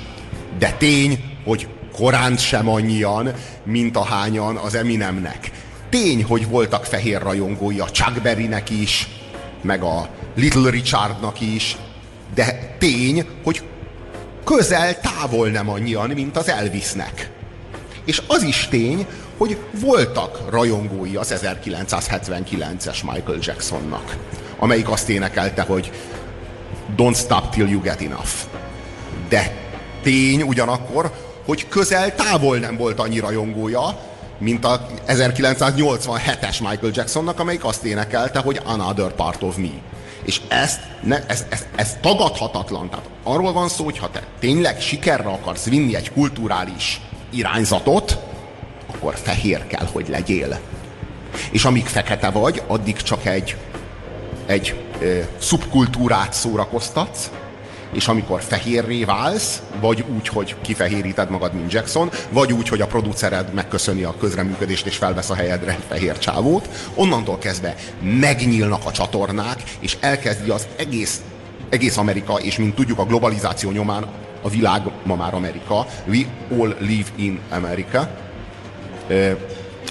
[0.59, 3.33] De tény, hogy korán sem annyian,
[3.65, 5.51] mint a hányan az Eminemnek.
[5.91, 9.09] Tény, hogy voltak fehér rajongói a Chuck Berrynek is,
[9.63, 11.77] meg a Little Richardnak is,
[12.35, 13.63] de tény, hogy
[14.45, 17.31] közel távol nem annyian, mint az Elvisnek.
[18.05, 24.17] És az is tény, hogy voltak rajongói az 1979-es Michael Jacksonnak,
[24.59, 25.93] amelyik azt énekelte, hogy
[26.97, 28.31] Don't stop till you get enough.
[29.29, 29.57] De
[30.03, 31.13] tény ugyanakkor,
[31.45, 34.01] hogy közel távol nem volt annyi rajongója,
[34.39, 39.71] mint a 1987-es Michael Jacksonnak, amelyik azt énekelte, hogy Another Part of Me.
[40.25, 42.91] És ezt, ne, ez, ez, ez tagadhatatlan.
[42.91, 48.19] Tehát arról van szó, hogy ha te tényleg sikerre akarsz vinni egy kulturális irányzatot,
[48.95, 50.59] akkor fehér kell, hogy legyél.
[51.51, 53.57] És amíg fekete vagy, addig csak egy,
[54.47, 57.31] egy ö, szubkultúrát szórakoztatsz,
[57.93, 62.87] és amikor fehérré válsz, vagy úgy, hogy kifehéríted magad, mint Jackson, vagy úgy, hogy a
[62.87, 68.93] producered megköszöni a közreműködést és felvesz a helyedre egy fehér csávót, onnantól kezdve megnyílnak a
[68.93, 71.23] csatornák, és elkezdi az egész,
[71.69, 74.07] egész Amerika, és mint tudjuk a globalizáció nyomán
[74.43, 76.27] a világ ma már Amerika, we
[76.59, 78.11] all live in America,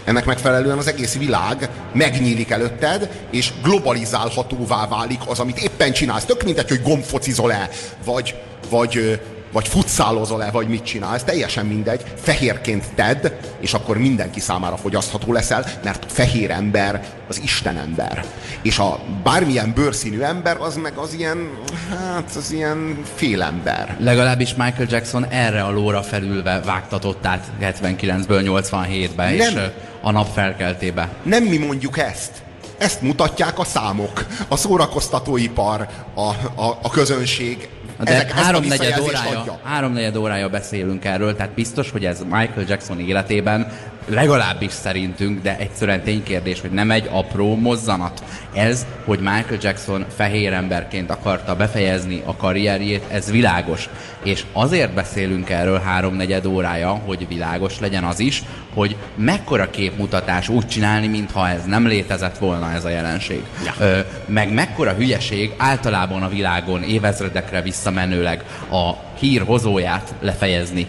[0.04, 6.26] ennek megfelelően az egész világ megnyílik előtted, és globalizálhatóvá válik az, amit éppen csinálsz.
[6.26, 7.70] Tök mindegy, hogy gombfocizol-e,
[8.06, 8.36] vagy,
[8.70, 9.20] vagy,
[9.52, 13.28] vagy futszálozol-e, vagy mit csinálsz, teljesen mindegy, fehérként tedd,
[13.60, 18.26] és akkor mindenki számára fogyasztható leszel, mert a fehér ember az Isten ember.
[18.62, 21.50] És a bármilyen bőrszínű ember, az meg az ilyen,
[21.90, 23.98] hát az ilyen félember.
[24.00, 29.54] Legalábbis Michael Jackson erre a lóra felülve vágtatott át 79-ből 87-be, és
[30.02, 31.10] a nap felkeltébe.
[31.24, 32.32] Nem mi mondjuk ezt.
[32.78, 36.30] Ezt mutatják a számok, a szórakoztatóipar, a,
[36.62, 37.70] a, a közönség.
[38.00, 39.60] De Ezek- háromnegyed órája, adja.
[39.64, 43.72] háromnegyed órája beszélünk erről, tehát biztos, hogy ez Michael Jackson életében
[44.08, 48.24] legalábbis szerintünk, de egyszerűen ténykérdés, hogy nem egy apró mozzanat.
[48.54, 53.90] Ez, hogy Michael Jackson fehér emberként akarta befejezni a karrierjét, ez világos.
[54.24, 58.44] És azért beszélünk erről háromnegyed órája, hogy világos legyen az is,
[58.74, 63.44] hogy mekkora képmutatás úgy csinálni, mintha ez nem létezett volna ez a jelenség.
[63.66, 63.74] Ja.
[63.86, 70.88] Ö, meg mekkora hülyeség általában a világon évezredekre visszamenőleg a hír hozóját lefejezni.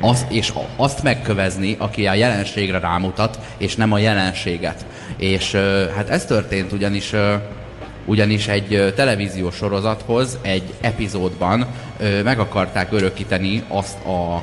[0.00, 4.86] Az, és azt megkövezni, aki a jelenségre rámutat, és nem a jelenséget.
[5.16, 5.54] És
[5.96, 7.12] hát ez történt ugyanis
[8.08, 11.66] ugyanis egy televíziós sorozathoz egy epizódban
[12.24, 14.42] meg akarták örökíteni azt a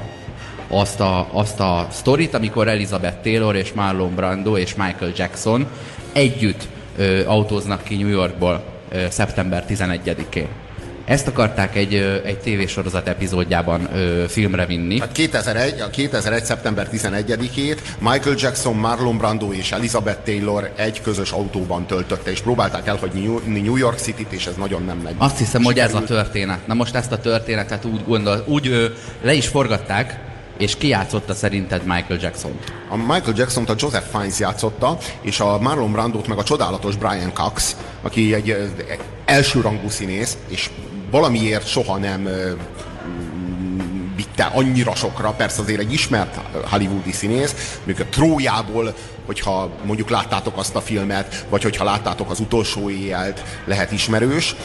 [0.67, 5.67] azt a, azt a sztorit, amikor Elizabeth Taylor és Marlon Brando és Michael Jackson
[6.13, 10.47] együtt ö, autóznak ki New Yorkból ö, szeptember 11-én.
[11.05, 11.93] Ezt akarták egy,
[12.25, 14.97] egy tévésorozat epizódjában ö, filmre vinni.
[14.97, 16.43] Tehát 2001, a 2001.
[16.43, 22.87] szeptember 11-ét Michael Jackson, Marlon Brando és Elizabeth Taylor egy közös autóban töltötte, és próbálták
[22.87, 25.15] elhagyni New- York City-t, és ez nagyon nem megy.
[25.17, 26.23] Azt hiszem, hogy ez a Sikerült.
[26.23, 26.67] történet.
[26.67, 28.85] Na most ezt a történetet úgy gondol, úgy ö,
[29.21, 30.19] le is forgatták,
[30.57, 32.59] és kijátszotta szerinted Michael Jackson.
[32.89, 37.33] A Michael Jackson-t a Joseph Fiennes játszotta, és a Marlon Brandot meg a csodálatos Brian
[37.33, 38.63] Cox, aki egy ö,
[39.25, 40.69] elsőrangú színész, és
[41.13, 42.29] valamiért soha nem
[44.15, 48.93] vitte annyira sokra, persze azért egy ismert hollywoodi színész, mondjuk a Trójából,
[49.25, 54.55] hogyha mondjuk láttátok azt a filmet, vagy hogyha láttátok az utolsó éjjelt, lehet ismerős.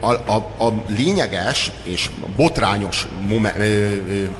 [0.00, 3.06] A, a, a lényeges és botrányos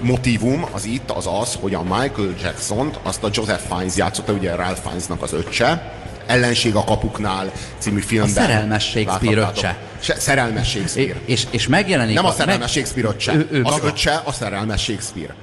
[0.01, 4.55] motivum az itt az az, hogy a Michael Jackson-t azt a Joseph Fiennes játszotta, ugye
[4.55, 8.45] Ralph Fiennesnak az öccse, Ellenség a kapuknál című filmben.
[8.45, 9.77] A szerelmes Shakespeare öccse.
[10.01, 11.15] Se, szerelmes Shakespeare.
[11.25, 12.15] És, és, és megjelenik...
[12.15, 13.35] Nem a meg- szerelmes Shakespeare öccse.
[13.35, 13.87] Ő, ő az maga.
[13.87, 15.35] öccse a szerelmes Shakespeare.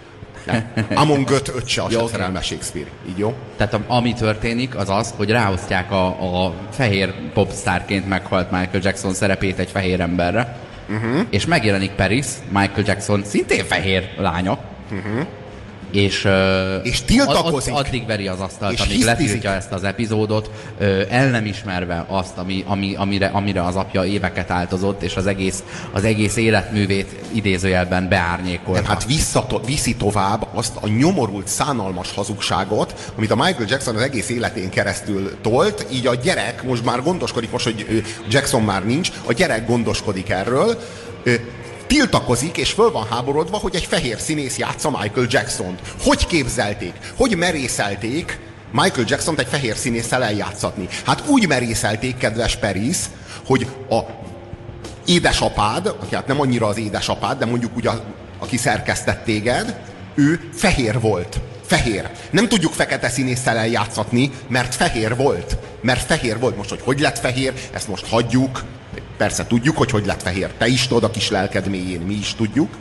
[0.46, 0.72] Nem.
[0.94, 2.88] Amon Göt öccse a Jó, szerelmes Shakespeare.
[3.10, 3.36] Így jó?
[3.58, 6.06] Tehát a, ami történik, az az, hogy ráosztják a,
[6.46, 10.58] a fehér popstárként meghalt Michael Jackson szerepét egy fehér emberre,
[10.90, 11.26] uh-huh.
[11.30, 14.60] és megjelenik Paris, Michael Jackson szintén fehér lánya,
[14.92, 15.26] uh-huh.
[15.92, 16.28] És,
[16.84, 17.74] És tiltakozik.
[17.74, 19.20] ad- addig veri az asztalt, És amíg hisztizik.
[19.20, 20.50] letiltja ezt az epizódot,
[21.10, 25.64] el nem ismerve azt, ami, ami, amire, amire az apja éveket áltozott, és az egész,
[25.92, 28.82] az egész életművét idézőjelben beárnyékolta.
[28.82, 34.02] Nem, hát visszato- viszi tovább azt a nyomorult, szánalmas hazugságot, amit a Michael Jackson az
[34.02, 39.12] egész életén keresztül tolt, így a gyerek most már gondoskodik, most, hogy Jackson már nincs,
[39.26, 40.78] a gyerek gondoskodik erről,
[41.88, 45.80] tiltakozik és föl van háborodva, hogy egy fehér színész játsza Michael Jackson-t.
[46.02, 46.94] Hogy képzelték?
[47.18, 48.40] Hogy merészelték
[48.72, 50.88] Michael Jackson-t egy fehér színésszel eljátszatni?
[51.06, 52.98] Hát úgy merészelték, kedves Peris,
[53.46, 54.00] hogy a
[55.06, 57.90] édesapád, aki hát nem annyira az édesapád, de mondjuk úgy,
[58.40, 59.80] aki szerkesztett téged,
[60.16, 61.40] ő fehér volt.
[61.66, 62.10] Fehér.
[62.30, 65.58] Nem tudjuk fekete színésszel eljátszatni, mert fehér volt.
[65.82, 66.58] Mert fehér volt.
[66.58, 68.64] Most, hogy hogy lett fehér, ezt most hagyjuk.
[69.18, 70.52] Persze tudjuk, hogy hogy lett fehér.
[70.58, 72.78] Te is tudod a kis lelked mélyén, mi is tudjuk.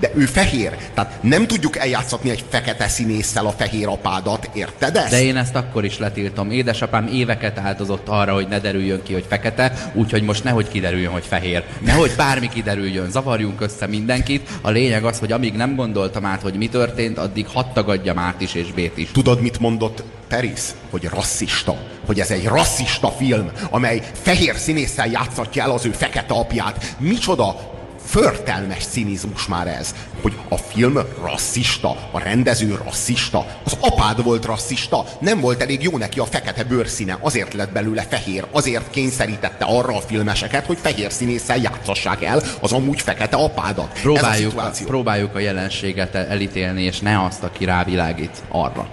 [0.00, 0.76] De ő fehér.
[0.94, 4.50] Tehát nem tudjuk eljátszatni egy fekete színésszel a fehér apádat.
[4.52, 5.10] Érted ezt?
[5.10, 6.50] De én ezt akkor is letiltom.
[6.50, 11.26] Édesapám éveket áldozott arra, hogy ne derüljön ki, hogy fekete, úgyhogy most nehogy kiderüljön, hogy
[11.26, 11.64] fehér.
[11.80, 14.48] Nehogy bármi kiderüljön, zavarjunk össze mindenkit.
[14.62, 18.40] A lényeg az, hogy amíg nem gondoltam át, hogy mi történt, addig hadd tagadjam át
[18.40, 19.10] is és bét is.
[19.10, 20.60] Tudod, mit mondott Peris?
[20.90, 21.76] Hogy rasszista.
[22.06, 26.94] Hogy ez egy rasszista film, amely fehér színésszel játszatja el az ő fekete apját.
[26.98, 27.76] Micsoda
[28.08, 35.04] förtelmes cinizmus már ez, hogy a film rasszista, a rendező rasszista, az apád volt rasszista,
[35.20, 39.96] nem volt elég jó neki a fekete bőrszíne, azért lett belőle fehér, azért kényszerítette arra
[39.96, 43.90] a filmeseket, hogy fehér színésszel játszassák el az amúgy fekete apádat.
[43.92, 44.54] Ez a Próbáljuk,
[44.86, 48.88] próbáljuk a jelenséget elítélni, és ne azt, aki rávilágít arra.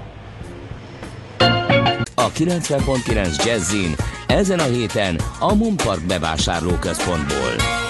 [2.16, 3.96] A 90.9 Jazzin
[4.28, 7.85] ezen a héten a Mumpark bevásárlóközpontból.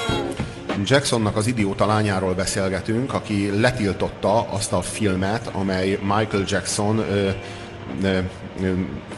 [0.83, 7.29] Jacksonnak az idióta lányáról beszélgetünk, aki letiltotta azt a filmet, amely Michael Jackson ö,
[8.03, 8.19] ö,
[8.61, 8.71] ö,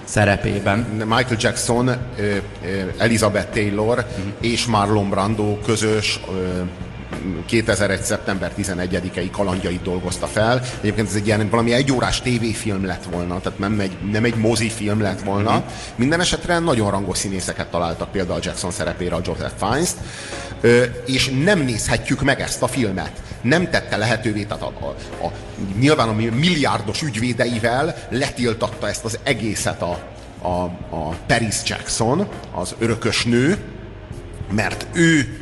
[0.04, 0.80] Szerepében.
[0.90, 2.38] Michael Jackson, ö, ö,
[2.98, 4.06] Elizabeth Taylor
[4.42, 6.62] és Marlon Brando közös ö,
[7.46, 8.02] 2001.
[8.02, 10.62] szeptember 11-i kalandjait dolgozta fel.
[10.82, 15.02] Egyébként ez egy ilyen valami egyórás tévéfilm lett volna, tehát nem egy, nem egy mozifilm
[15.02, 15.56] lett volna.
[15.56, 15.62] Mm.
[15.96, 19.98] Minden esetre nagyon rangos színészeket találtak például Jackson szerepére a Joseph Fiennes-t,
[21.06, 23.12] és nem nézhetjük meg ezt a filmet.
[23.42, 25.32] Nem tette lehetővé, tehát a, a, a,
[25.80, 30.00] nyilván a milliárdos ügyvédeivel letiltatta ezt az egészet a,
[30.42, 30.64] a,
[30.96, 33.58] a Paris Jackson, az örökös nő,
[34.52, 35.42] mert ő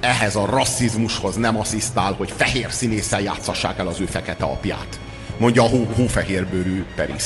[0.00, 5.00] ehhez a rasszizmushoz nem asszisztál, hogy fehér színésszel játszassák el az ő fekete apját.
[5.38, 7.24] Mondja a hó, hófehérbőrű Paris.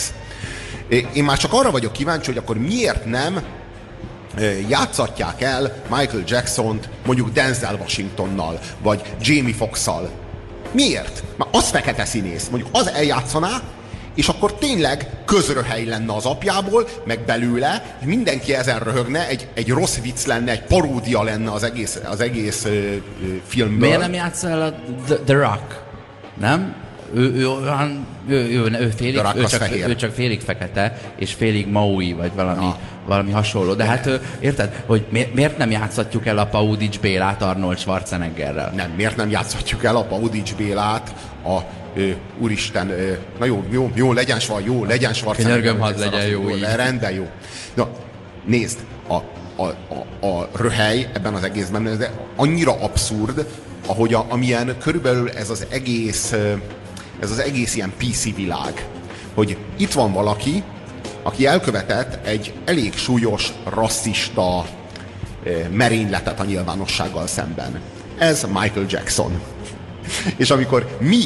[1.13, 3.43] Én már csak arra vagyok kíváncsi, hogy akkor miért nem
[4.69, 10.11] játszatják el Michael Jackson-t mondjuk Denzel Washingtonnal, vagy Jamie Foxxal.
[10.73, 11.23] Miért?
[11.37, 12.49] Már az fekete színész.
[12.49, 13.63] Mondjuk az eljátszaná,
[14.15, 19.69] és akkor tényleg közröhely lenne az apjából, meg belőle, és mindenki ezen röhögne, egy, egy
[19.69, 22.97] rossz vicc lenne, egy paródia lenne az egész, az egész ö, ö,
[23.47, 23.79] filmből.
[23.79, 24.75] Miért nem játsz el a
[25.07, 25.83] The, The Rock?
[26.41, 26.75] Nem?
[27.15, 31.69] Ő, ő, olyan, ő, ő, ő, félig, ő, csak, ő csak félig fekete, és félig
[31.69, 32.67] Maui, vagy valami,
[33.07, 33.75] valami hasonló.
[33.75, 38.73] De hát érted, hogy mi, miért nem játszhatjuk el a Paudics Bélát Arnold Schwarzeneggerrel?
[38.77, 41.80] Nem, miért nem játszhatjuk el a Paudics Bélát a ő,
[42.39, 42.93] úristen,
[43.39, 45.61] na jó, jó, jó, legyen svar, jó, legyen Schwarzenegger.
[45.61, 46.63] Könyörgöm, hadd legyen jó, jó így.
[46.63, 47.29] Rendben, jó.
[47.75, 47.89] Na,
[48.47, 48.79] nézd,
[49.09, 49.15] a,
[49.63, 49.67] a,
[50.21, 53.47] a, a röhely ebben az egészben de annyira abszurd,
[53.87, 56.35] ahogy a, amilyen körülbelül ez az egész
[57.21, 58.87] ez az egész ilyen PC világ,
[59.35, 60.63] hogy itt van valaki,
[61.23, 64.67] aki elkövetett egy elég súlyos, rasszista
[65.71, 67.81] merényletet a nyilvánossággal szemben.
[68.19, 69.41] Ez Michael Jackson.
[70.37, 71.23] És amikor mi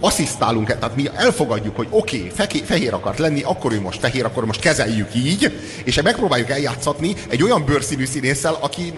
[0.00, 4.46] asszisztálunk, tehát mi elfogadjuk, hogy oké, okay, fehér akart lenni, akkor ő most fehér, akkor
[4.46, 8.92] most kezeljük így, és megpróbáljuk eljátszatni egy olyan bőrszínű színésszel, aki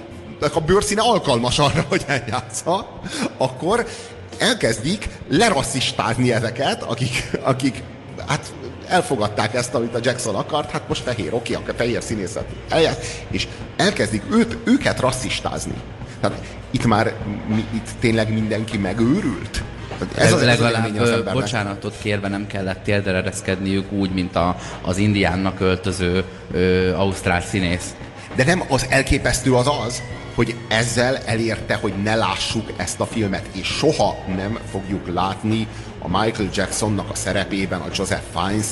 [0.55, 3.01] a bőrszíne alkalmas arra, hogy eljátsza,
[3.37, 3.87] akkor
[4.39, 7.83] elkezdik lerasszistázni ezeket, akik, akik
[8.27, 8.53] hát
[8.89, 13.49] elfogadták ezt, amit a Jackson akart, hát most fehér, oké, akkor fehér színészet elját, és
[13.77, 15.75] elkezdik őt, őket rasszistázni.
[16.21, 16.41] Tehát
[16.71, 17.15] itt már
[17.75, 19.63] itt tényleg mindenki megőrült.
[20.15, 26.25] Ez az legalább az bocsánatot kérve nem kellett térderereszkedniük úgy, mint a, az indiánnak öltöző
[26.53, 27.95] ö, ausztrál színész.
[28.35, 30.03] De nem az elképesztő az az,
[30.35, 35.67] hogy ezzel elérte, hogy ne lássuk ezt a filmet, és soha nem fogjuk látni
[35.99, 38.67] a Michael Jacksonnak a szerepében a Joseph Fiennes.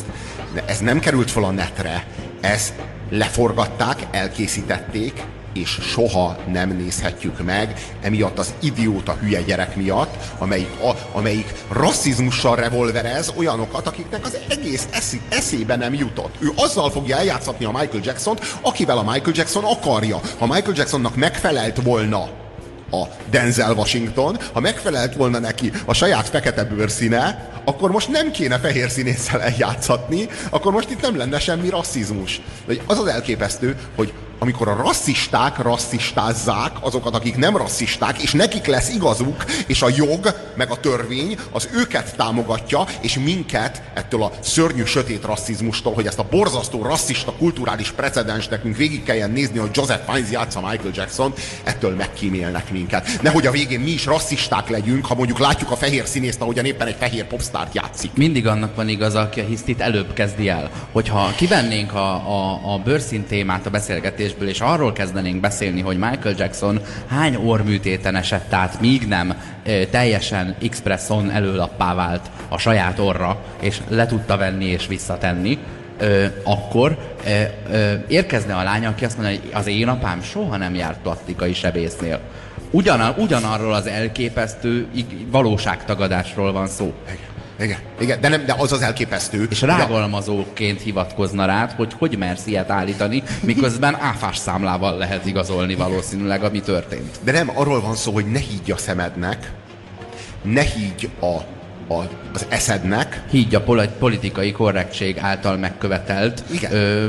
[0.67, 2.07] Ez nem került fel a netre,
[2.41, 2.75] ezt
[3.11, 5.23] leforgatták, elkészítették,
[5.61, 12.57] és soha nem nézhetjük meg, emiatt az idióta hülye gyerek miatt, amelyik, a, amelyik rasszizmussal
[12.57, 16.35] revolverez olyanokat, akiknek az egész eszi, eszébe nem jutott.
[16.39, 20.21] Ő azzal fogja eljátszatni a Michael Jackson-t, akivel a Michael Jackson akarja.
[20.39, 22.29] Ha Michael Jacksonnak megfelelt volna
[22.91, 28.59] a Denzel Washington, ha megfelelt volna neki a saját fekete bőrszíne, akkor most nem kéne
[28.59, 32.41] fehér színésszel eljátszatni, akkor most itt nem lenne semmi rasszizmus.
[32.67, 38.67] De az az elképesztő, hogy amikor a rasszisták rasszistázzák azokat, akik nem rasszisták, és nekik
[38.67, 44.33] lesz igazuk, és a jog, meg a törvény az őket támogatja, és minket ettől a
[44.41, 49.71] szörnyű sötét rasszizmustól, hogy ezt a borzasztó rasszista kulturális precedens nekünk végig kelljen nézni, hogy
[49.73, 51.33] Joseph Fiennes játsza Michael Jackson,
[51.65, 53.23] ettől megkímélnek minket.
[53.23, 56.87] Nehogy a végén mi is rasszisták legyünk, ha mondjuk látjuk a fehér színészt, ahogyan éppen
[56.87, 58.11] egy fehér popstárt játszik.
[58.15, 60.71] Mindig annak van igaza, aki a hisztit előbb kezdi el.
[60.93, 65.99] Hogyha kivennénk a, a, a bőrszín témát a beszélgetés beszélgetésből, és arról kezdenénk beszélni, hogy
[65.99, 69.35] Michael Jackson hány orműtéten esett át, míg nem
[69.91, 75.59] teljesen expresson előlappá vált a saját orra, és le tudta venni és visszatenni,
[75.99, 80.57] ö, akkor ö, ö, érkezne a lány, aki azt mondja, hogy az én apám soha
[80.57, 82.21] nem járt plastikai sebésznél.
[82.71, 84.87] Ugyan, ugyanarról az elképesztő
[85.31, 86.93] valóságtagadásról van szó.
[87.61, 89.47] Igen, igen, de, nem, de az az elképesztő.
[89.51, 96.45] És rágalmazóként hivatkozna rád, hogy hogy mersz ilyet állítani, miközben áfás számlával lehet igazolni valószínűleg,
[96.45, 97.19] ami történt.
[97.23, 99.53] De nem, arról van szó, hogy ne higgy a szemednek,
[100.43, 101.37] ne higgy a,
[101.95, 103.23] a, az eszednek.
[103.31, 103.65] Higgy a
[103.99, 106.73] politikai korrektség által megkövetelt Igen.
[106.73, 107.07] Ö,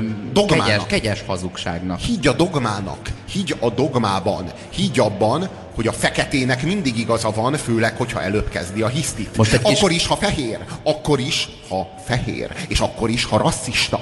[0.48, 2.00] kegyes, kegyes hazugságnak.
[2.00, 3.00] Higgy a dogmának,
[3.32, 8.82] higgy a dogmában, higgy abban, hogy a feketének mindig igaza van, főleg, hogyha előbb kezdi
[8.82, 9.38] a hisztit.
[9.38, 9.98] Most egy akkor kis...
[9.98, 14.00] is, ha fehér, akkor is, ha fehér, és akkor is, ha rasszista.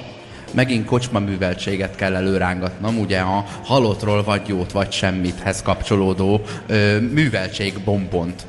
[0.51, 7.79] Megint kocsma műveltséget kell előrángatnom, ugye a halottról vagy jót, vagy semmithez kapcsolódó ö, műveltség
[7.79, 8.45] bombont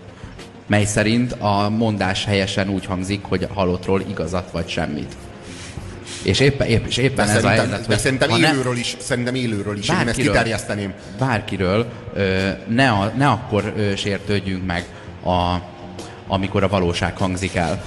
[0.66, 5.16] mely szerint a mondás helyesen úgy hangzik, hogy halottról igazat vagy semmit.
[6.26, 8.96] És éppen, épp, és éppen de ez a helyzet, de szerintem ha ne- élőről is,
[9.00, 9.88] szerintem élőről is.
[9.88, 10.92] Én ezt bárkiről, kiterjeszteném.
[11.18, 11.86] bárkiről
[12.66, 14.84] ne, a, ne akkor sértődjünk meg,
[15.24, 15.54] a,
[16.26, 17.82] amikor a valóság hangzik el.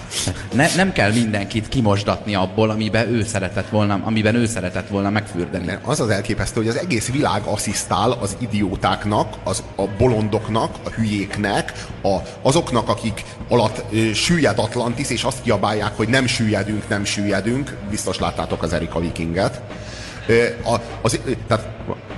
[0.53, 5.65] Ne, nem kell mindenkit kimosdatni abból, amiben ő szeretett volna, amiben ő szeretett volna megfürdeni.
[5.65, 10.89] Mert az az elképesztő, hogy az egész világ asszisztál az idiótáknak, az, a bolondoknak, a
[10.89, 11.73] hülyéknek,
[12.03, 17.77] a, azoknak, akik alatt ö, süllyed Atlantis, és azt kiabálják, hogy nem süllyedünk, nem süllyedünk.
[17.89, 19.61] Biztos láttátok az Erika Vikinget.
[20.27, 21.67] Ö, A, az, ö, tehát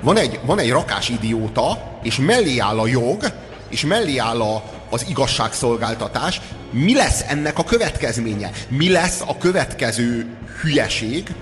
[0.01, 3.23] van egy, van egy rakás idióta, és mellé áll a jog,
[3.71, 6.41] és mellé áll a, az igazságszolgáltatás.
[6.71, 8.51] Mi lesz ennek a következménye?
[8.67, 10.25] Mi lesz a következő
[10.61, 11.33] hülyeség,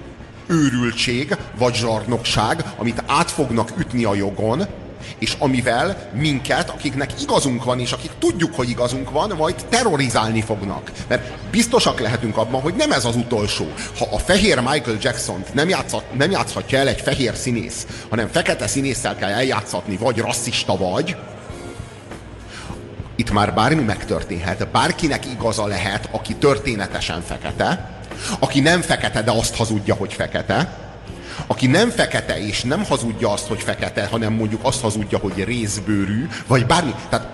[0.48, 4.68] őrültség vagy zsarnokság, amit át fognak ütni a jogon,
[5.20, 10.92] és amivel minket, akiknek igazunk van, és akik tudjuk, hogy igazunk van, majd terrorizálni fognak.
[11.08, 13.68] Mert biztosak lehetünk abban, hogy nem ez az utolsó.
[13.98, 18.68] Ha a fehér Michael Jackson-t nem, játszhat, nem játszhatja el egy fehér színész, hanem fekete
[18.68, 21.16] színésszel kell eljátszatni, vagy rasszista vagy,
[23.20, 24.68] itt már bármi megtörténhet.
[24.68, 27.90] Bárkinek igaza lehet, aki történetesen fekete,
[28.40, 30.78] aki nem fekete, de azt hazudja, hogy fekete,
[31.48, 36.28] aki nem fekete és nem hazudja azt, hogy fekete, hanem mondjuk azt hazudja, hogy részbőrű,
[36.48, 36.94] vagy bármi.
[37.10, 37.28] Tehát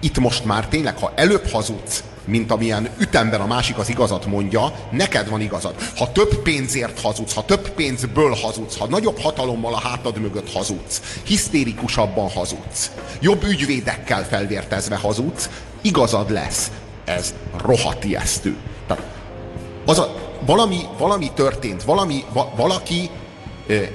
[0.00, 4.72] itt most már tényleg, ha előbb hazudsz, mint amilyen ütemben a másik az igazat mondja,
[4.90, 5.74] neked van igazad.
[5.96, 11.02] Ha több pénzért hazudsz, ha több pénzből hazudsz, ha nagyobb hatalommal a hátad mögött hazudsz,
[11.22, 15.50] hisztérikusabban hazudsz, jobb ügyvédekkel felvértezve hazudsz,
[15.80, 16.70] igazad lesz.
[17.04, 18.56] Ez rohadt ijesztő.
[18.86, 19.02] Tehát
[19.86, 20.14] az a,
[20.46, 23.10] valami, valami történt, valami, va, valaki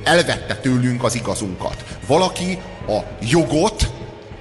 [0.04, 1.86] elvette tőlünk az igazunkat.
[2.08, 3.92] Valaki a jogot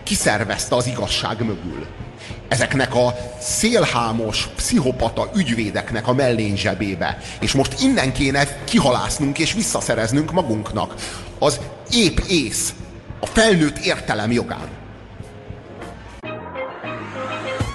[0.03, 1.87] kiszervezte az igazság mögül.
[2.51, 7.19] Ezeknek a szélhámos, pszichopata ügyvédeknek a mellén zsebébe.
[7.41, 10.95] És most innen kéne kihalásznunk és visszaszereznünk magunknak
[11.39, 12.75] az épp ész,
[13.21, 14.69] a felnőtt értelem jogán.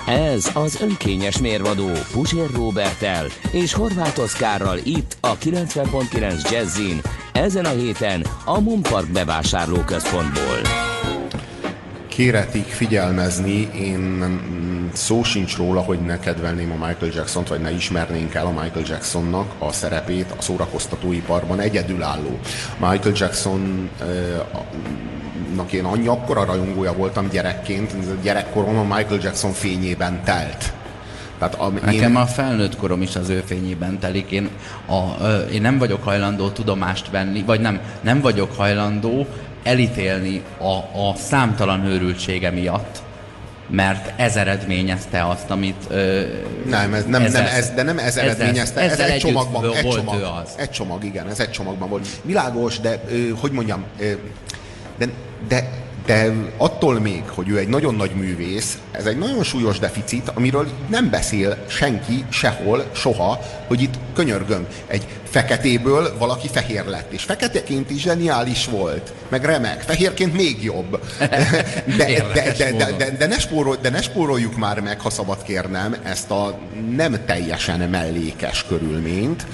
[0.08, 7.02] Ez az önkényes mérvadó Pusér Robertel és Horváth Oszkárral itt a 90.9 Jazzin
[7.34, 10.85] ezen a héten a Mumpark bevásárlóközpontból.
[12.16, 14.40] Kéretik figyelmezni, én
[14.94, 18.86] szó sincs róla, hogy ne kedvelném a Michael Jackson-t, vagy ne ismernénk el a Michael
[18.88, 22.40] Jacksonnak a szerepét a szórakoztatóiparban egyedülálló.
[22.80, 24.08] Michael Jackson eh,
[25.56, 30.74] nak én annyi akkora rajongója voltam gyerekként, gyerekkorom a Michael Jackson fényében telt.
[31.40, 34.32] Tehát a, Nekem a felnőtt korom is az ő fényében telik.
[34.32, 34.50] Én,
[34.86, 39.28] a, ö, én nem vagyok hajlandó tudomást venni, vagy nem, nem vagyok hajlandó
[39.66, 40.74] elítélni a,
[41.08, 43.02] a számtalan őrültsége miatt,
[43.70, 45.86] mert ez eredményezte azt, amit...
[45.90, 46.22] Ö,
[46.70, 49.76] Nem, ez, nem, ezzel- nem, ez, de nem ez eredményezte, ez ezzel egy együtt csomagban,
[49.76, 50.50] egy volt csomag, ő az.
[50.58, 52.08] egy csomag, igen, ez egy csomagban volt.
[52.22, 54.12] Világos, de ö, hogy mondjam, ö,
[54.98, 55.06] de,
[55.48, 55.70] de,
[56.06, 60.68] de attól még, hogy ő egy nagyon nagy művész, ez egy nagyon súlyos deficit, amiről
[60.90, 67.90] nem beszél senki sehol, soha, hogy itt könyörgöm, egy feketéből valaki fehér lett, és feketeként
[67.90, 71.00] is zseniális volt, meg remek, fehérként még jobb.
[71.98, 75.44] De, de, de, de, de, de, ne spórol, de ne spóroljuk már meg, ha szabad
[75.44, 76.60] kérnem, ezt a
[76.96, 79.46] nem teljesen mellékes körülményt,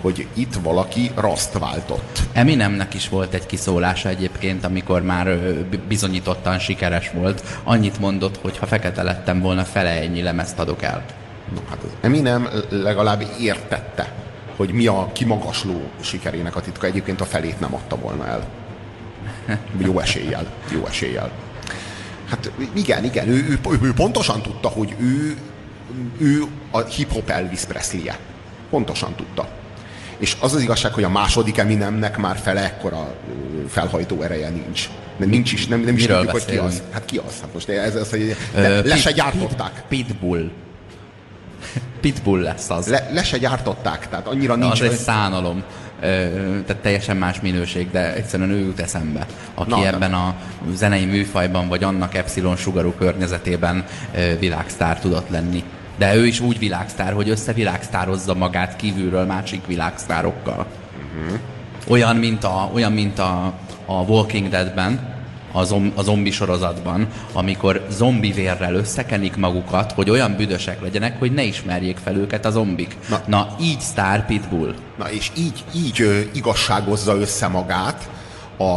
[0.00, 2.18] hogy itt valaki raszt váltott.
[2.32, 5.38] Eminemnek is volt egy kiszólása egyébként, amikor már
[5.88, 7.60] bizonyítottan sikeres volt.
[7.64, 11.04] Annyit mondott, hogy ha fekete lettem volna, fele ennyi lemezt adok el.
[11.54, 14.12] No, hát az Eminem legalább értette,
[14.56, 16.86] hogy mi a kimagasló sikerének a titka.
[16.86, 18.48] Egyébként a felét nem adta volna el.
[19.78, 20.46] Jó eséllyel.
[20.72, 21.30] Jó eséllyel.
[22.28, 25.36] Hát igen, igen, ő, ő, ő pontosan tudta, hogy ő,
[26.18, 28.18] ő a hip-hop Elvis Presley-je.
[28.70, 29.48] Pontosan tudta.
[30.20, 33.14] És az az igazság, hogy a második Eminemnek már fele ekkora
[33.68, 34.88] felhajtó ereje nincs.
[35.16, 36.82] Nem, nincs is, nem, nem is Miről tudjuk, hogy ki az.
[36.90, 37.40] Hát ki az?
[37.40, 39.84] Hát most ez, ez, hogy le, le se gyártották.
[39.88, 40.50] Pit- Pitbull.
[42.00, 42.86] Pitbull lesz az.
[42.86, 44.80] Le, le se gyártották, tehát annyira Na, nincs...
[44.80, 45.62] az egy szánalom.
[46.00, 46.06] Ö,
[46.66, 50.34] tehát teljesen más minőség, de egyszerűen ő jut eszembe, aki Na, de- ebben a
[50.74, 55.64] zenei műfajban, vagy annak epsilon sugarú környezetében ö, világsztár tudott lenni.
[56.00, 60.66] De ő is úgy világsztár, hogy összevilágsztározza magát kívülről másik világsztárokkal.
[61.88, 63.52] Olyan, mint a, olyan, mint a,
[63.86, 65.00] a Walking Deadben,
[65.52, 71.32] a, zom, a zombi sorozatban, amikor zombi vérrel összekenik magukat, hogy olyan büdösek legyenek, hogy
[71.32, 72.96] ne ismerjék fel őket a zombik.
[73.08, 73.20] Na.
[73.26, 74.74] Na, így Star Pitbull.
[74.98, 78.08] Na és így, így ö, igazságozza össze magát
[78.58, 78.72] a,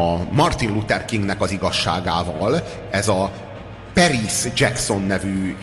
[0.00, 3.30] a Martin Luther Kingnek az igazságával, ez a
[3.98, 5.56] Paris Jackson nevű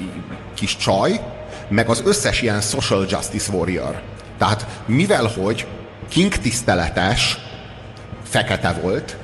[0.53, 1.19] kis csaj,
[1.67, 4.01] meg az összes ilyen social justice warrior.
[4.37, 5.67] Tehát mivel hogy
[6.09, 7.37] King tiszteletes
[8.23, 9.17] fekete volt,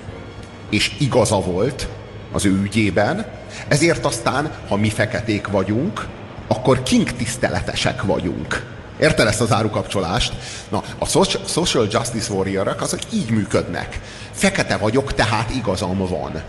[0.69, 1.87] és igaza volt
[2.31, 3.25] az ő ügyében,
[3.67, 6.07] ezért aztán, ha mi feketék vagyunk,
[6.47, 8.65] akkor King tiszteletesek vagyunk.
[8.99, 10.33] Érted ezt az árukapcsolást?
[10.69, 11.05] Na, a
[11.47, 13.99] social justice warriorok azok így működnek.
[14.31, 16.41] Fekete vagyok, tehát igazam van.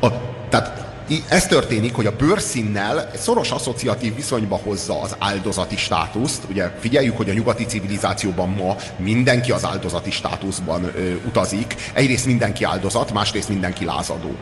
[0.00, 0.08] A,
[0.48, 0.88] tehát
[1.28, 6.42] ez történik, hogy a bőrszínnel szoros asszociatív viszonyba hozza az áldozati státuszt.
[6.50, 11.74] Ugye figyeljük, hogy a nyugati civilizációban ma mindenki az áldozati státuszban ö, utazik.
[11.92, 14.36] Egyrészt mindenki áldozat, másrészt mindenki lázadó.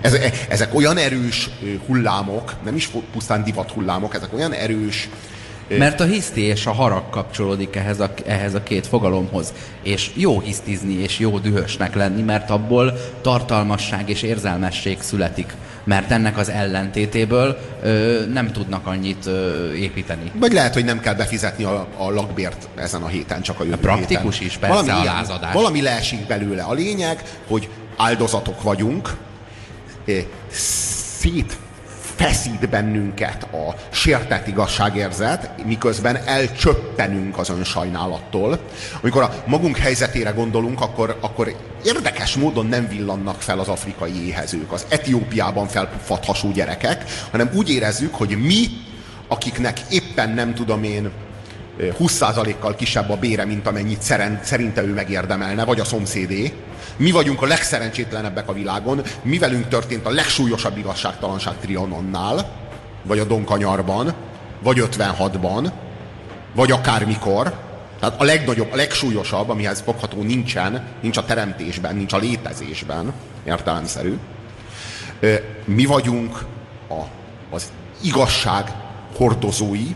[0.00, 0.16] Ez,
[0.48, 1.50] ezek olyan erős
[1.86, 5.08] hullámok, nem is pusztán divat hullámok, ezek olyan erős
[5.68, 9.52] mert a hiszti és a harag kapcsolódik ehhez a, ehhez a két fogalomhoz.
[9.82, 15.54] És jó hisztizni és jó dühösnek lenni, mert abból tartalmasság és érzelmesség születik.
[15.84, 20.30] Mert ennek az ellentétéből ö, nem tudnak annyit ö, építeni.
[20.34, 23.76] Vagy lehet, hogy nem kell befizetni a, a lakbért ezen a héten, csak a jövő
[23.76, 24.46] Praktikus héten.
[24.46, 25.52] is, persze valami a lázadás.
[25.52, 26.62] Valami leesik belőle.
[26.62, 29.16] A lényeg, hogy áldozatok vagyunk,
[30.50, 31.56] szét
[32.16, 38.58] feszít bennünket a sértett igazságérzet, miközben elcsöppenünk az önsajnálattól.
[39.00, 44.72] Amikor a magunk helyzetére gondolunk, akkor, akkor érdekes módon nem villannak fel az afrikai éhezők,
[44.72, 48.66] az Etiópiában felfadhasú gyerekek, hanem úgy érezzük, hogy mi,
[49.28, 51.10] akiknek éppen nem tudom én,
[51.78, 54.02] 20%-kal kisebb a bére, mint amennyit
[54.42, 56.52] szerinte ő megérdemelne, vagy a szomszédé,
[56.96, 62.50] mi vagyunk a legszerencsétlenebbek a világon, mi velünk történt a legsúlyosabb igazságtalanság Trianonnál,
[63.02, 64.14] vagy a Donkanyarban,
[64.62, 65.70] vagy 56-ban,
[66.54, 67.54] vagy akármikor.
[68.00, 73.12] Tehát a legnagyobb, a legsúlyosabb, amihez fogható nincsen, nincs a teremtésben, nincs a létezésben,
[73.44, 74.18] értelemszerű.
[75.64, 76.44] Mi vagyunk
[76.88, 77.02] a,
[77.50, 77.72] az
[78.02, 78.72] igazság
[79.16, 79.86] hordozói.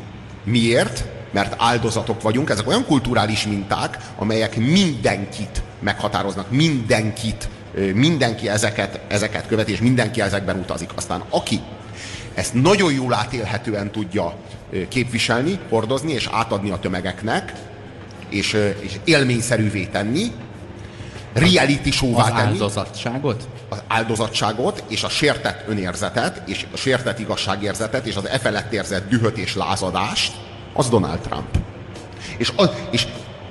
[0.44, 1.04] Miért?
[1.30, 2.50] Mert áldozatok vagyunk.
[2.50, 7.48] Ezek olyan kulturális minták, amelyek mindenkit meghatároznak mindenkit,
[7.94, 10.90] mindenki ezeket, ezeket követi, és mindenki ezekben utazik.
[10.94, 11.60] Aztán aki
[12.34, 14.34] ezt nagyon jól átélhetően tudja
[14.88, 17.52] képviselni, hordozni és átadni a tömegeknek,
[18.28, 20.32] és, és élményszerűvé tenni,
[21.32, 22.40] reality show az tenni.
[22.40, 23.48] áldozatságot?
[23.68, 29.08] Az áldozatságot, és a sértett önérzetet, és a sértett igazságérzetet, és az e felett érzett
[29.08, 30.32] dühöt és lázadást,
[30.72, 31.58] az Donald Trump.
[32.36, 33.06] És, az, és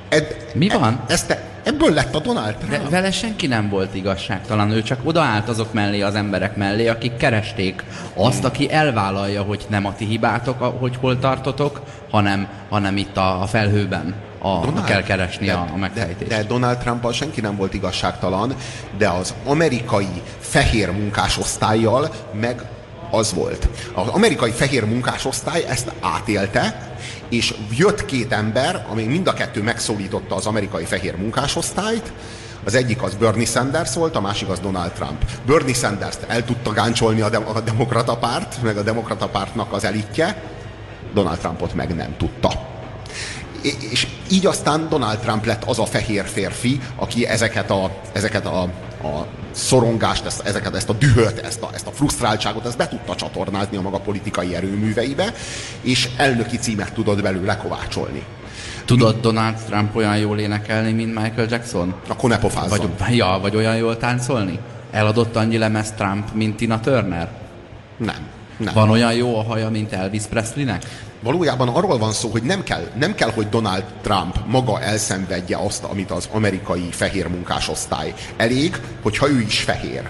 [0.10, 1.04] ed, Mi van?
[1.08, 1.38] E, ezt,
[1.68, 2.72] Ebből lett a Donald Trump.
[2.72, 7.18] De vele senki nem volt igazságtalan, ő csak odaállt azok mellé, az emberek mellé, akik
[7.18, 13.18] keresték azt, aki elvállalja, hogy nem a ti hibátok, hogy hol tartotok, hanem, hanem itt
[13.18, 16.30] a, a felhőben a, Donald, kell keresni de, a, a megfejtést.
[16.30, 18.56] De, de Donald trump senki nem volt igazságtalan,
[18.98, 22.10] de az amerikai fehér munkásosztályjal
[22.40, 22.62] meg
[23.12, 23.68] az volt.
[23.94, 26.96] Az amerikai fehér munkásosztály ezt átélte,
[27.30, 32.12] és jött két ember, ami mind a kettő megszólította az amerikai fehér munkásosztályt,
[32.64, 35.26] az egyik az Bernie Sanders volt, a másik az Donald Trump.
[35.46, 39.84] Bernie Sanders-t el tudta gáncsolni a, de- a demokrata párt, meg a demokrata pártnak az
[39.84, 40.42] elitje,
[41.14, 42.52] Donald Trumpot meg nem tudta.
[43.92, 48.70] És így aztán Donald Trump lett az a fehér férfi, aki ezeket a, ezeket a,
[49.04, 53.16] a szorongást, ezt, ezeket, ezt a dühöt, ezt a, ezt a frusztráltságot, ezt be tudta
[53.16, 55.34] csatornázni a maga politikai erőműveibe,
[55.82, 58.24] és elnöki címet tudott belőle kovácsolni.
[58.86, 61.94] Tudod Donald Trump olyan jól énekelni, mint Michael Jackson?
[62.08, 62.90] Akkor ne pofázzon.
[62.98, 64.60] Vagy, ja, vagy olyan jól táncolni?
[64.92, 67.30] Eladott annyi lemez Trump, mint Tina Turner?
[67.98, 68.37] Nem.
[68.58, 68.74] Nem.
[68.74, 70.86] Van olyan jó a haja, mint Elvis Presleynek?
[71.22, 75.84] Valójában arról van szó, hogy nem kell, nem kell, hogy Donald Trump maga elszenvedje azt,
[75.84, 78.14] amit az amerikai fehér munkásosztály.
[78.38, 80.10] Elég, hogyha ő is fehér.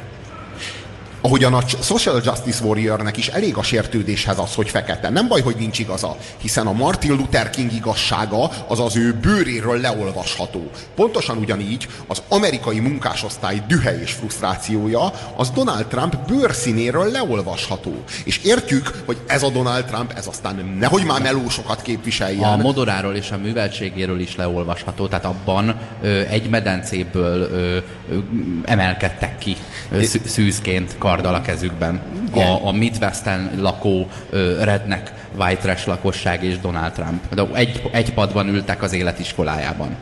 [1.28, 5.10] Ahogyan a Social Justice Warriornek is elég a sértődéshez az, hogy fekete.
[5.10, 9.80] Nem baj, hogy nincs igaza, hiszen a Martin Luther King igazsága az az ő bőréről
[9.80, 10.72] leolvasható.
[10.96, 18.04] Pontosan ugyanígy az amerikai munkásosztály dühe és frusztrációja az Donald Trump bőrszínéről leolvasható.
[18.24, 22.52] És értjük, hogy ez a Donald Trump, ez aztán nehogy már melósokat képviseljen.
[22.52, 27.78] A modoráról és a műveltségéről is leolvasható, tehát abban ö, egy medencéből ö,
[28.12, 28.18] ö,
[28.66, 29.56] emelkedtek ki
[29.92, 32.02] ö, szűzként karddal a kezükben.
[32.34, 37.34] A, a Midwesten lakó ö, rednek white trash lakosság és Donald Trump.
[37.34, 39.96] De egy, egy padban ültek az életiskolájában.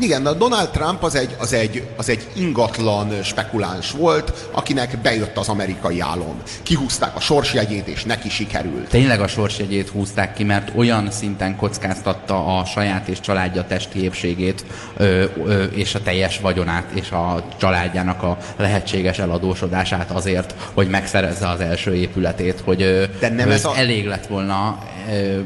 [0.00, 5.36] Igen, a Donald Trump az egy, az, egy, az egy ingatlan spekuláns volt, akinek bejött
[5.36, 6.36] az amerikai álom.
[6.62, 8.88] Kihúzták a sorsjegyét, és neki sikerült.
[8.88, 14.64] Tényleg a sorsjegyét húzták ki, mert olyan szinten kockáztatta a saját és családja testi épségét,
[14.96, 21.48] ö, ö, és a teljes vagyonát, és a családjának a lehetséges eladósodását azért, hogy megszerezze
[21.48, 23.76] az első épületét, hogy ö, De nem ez a...
[23.76, 24.78] elég lett volna
[25.10, 25.38] ö,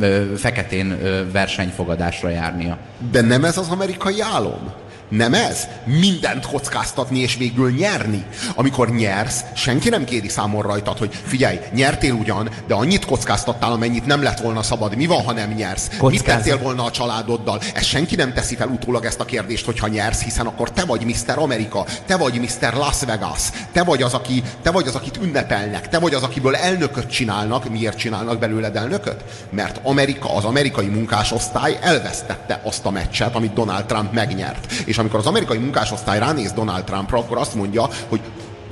[0.00, 2.78] ö, feketén ö, versenyfogadásra járnia.
[3.10, 4.72] De nem ez az amerikai álom?
[5.08, 5.68] Nem ez?
[5.84, 8.26] Mindent kockáztatni és végül nyerni.
[8.54, 14.06] Amikor nyersz, senki nem kéri számon rajtad, hogy figyelj, nyertél ugyan, de annyit kockáztattál, amennyit
[14.06, 14.96] nem lett volna szabad.
[14.96, 15.88] Mi van, ha nem nyersz?
[15.88, 16.10] Kockázat.
[16.10, 17.60] Mit tettél volna a családoddal?
[17.74, 21.04] Ez senki nem teszi fel utólag ezt a kérdést, hogyha nyersz, hiszen akkor te vagy
[21.04, 21.38] Mr.
[21.38, 22.74] Amerika, te vagy Mr.
[22.74, 23.42] Las Vegas,
[23.72, 27.68] te vagy az, aki, te vagy az, akit ünnepelnek, te vagy az, akiből elnököt csinálnak.
[27.68, 29.24] Miért csinálnak belőled elnököt?
[29.50, 34.72] Mert Amerika, az amerikai munkásosztály elvesztette azt a meccset, amit Donald Trump megnyert.
[34.84, 38.20] És amikor az amerikai munkásosztály ránéz Donald Trumpra, akkor azt mondja, hogy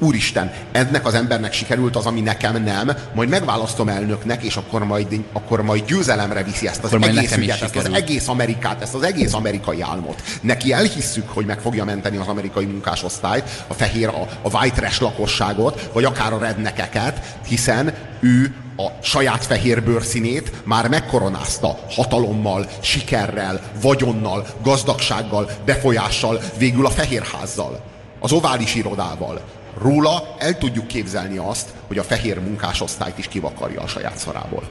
[0.03, 5.25] úristen, ennek az embernek sikerült az, ami nekem nem, majd megválasztom elnöknek, és akkor majd,
[5.33, 9.03] akkor majd győzelemre viszi ezt az akkor egész ügyet, ezt az egész Amerikát, ezt az
[9.03, 10.23] egész amerikai álmot.
[10.41, 15.03] Neki elhisszük, hogy meg fogja menteni az amerikai munkásosztályt, a fehér, a, a white trash
[15.03, 18.55] lakosságot, vagy akár a rednekeket, hiszen ő
[18.85, 27.81] a saját fehér bőrszínét már megkoronázta hatalommal, sikerrel, vagyonnal, gazdagsággal, befolyással, végül a fehérházzal,
[28.21, 29.41] az ovális irodával.
[29.83, 34.63] Róla el tudjuk képzelni azt, hogy a fehér munkásosztályt is kivakarja a saját szarából.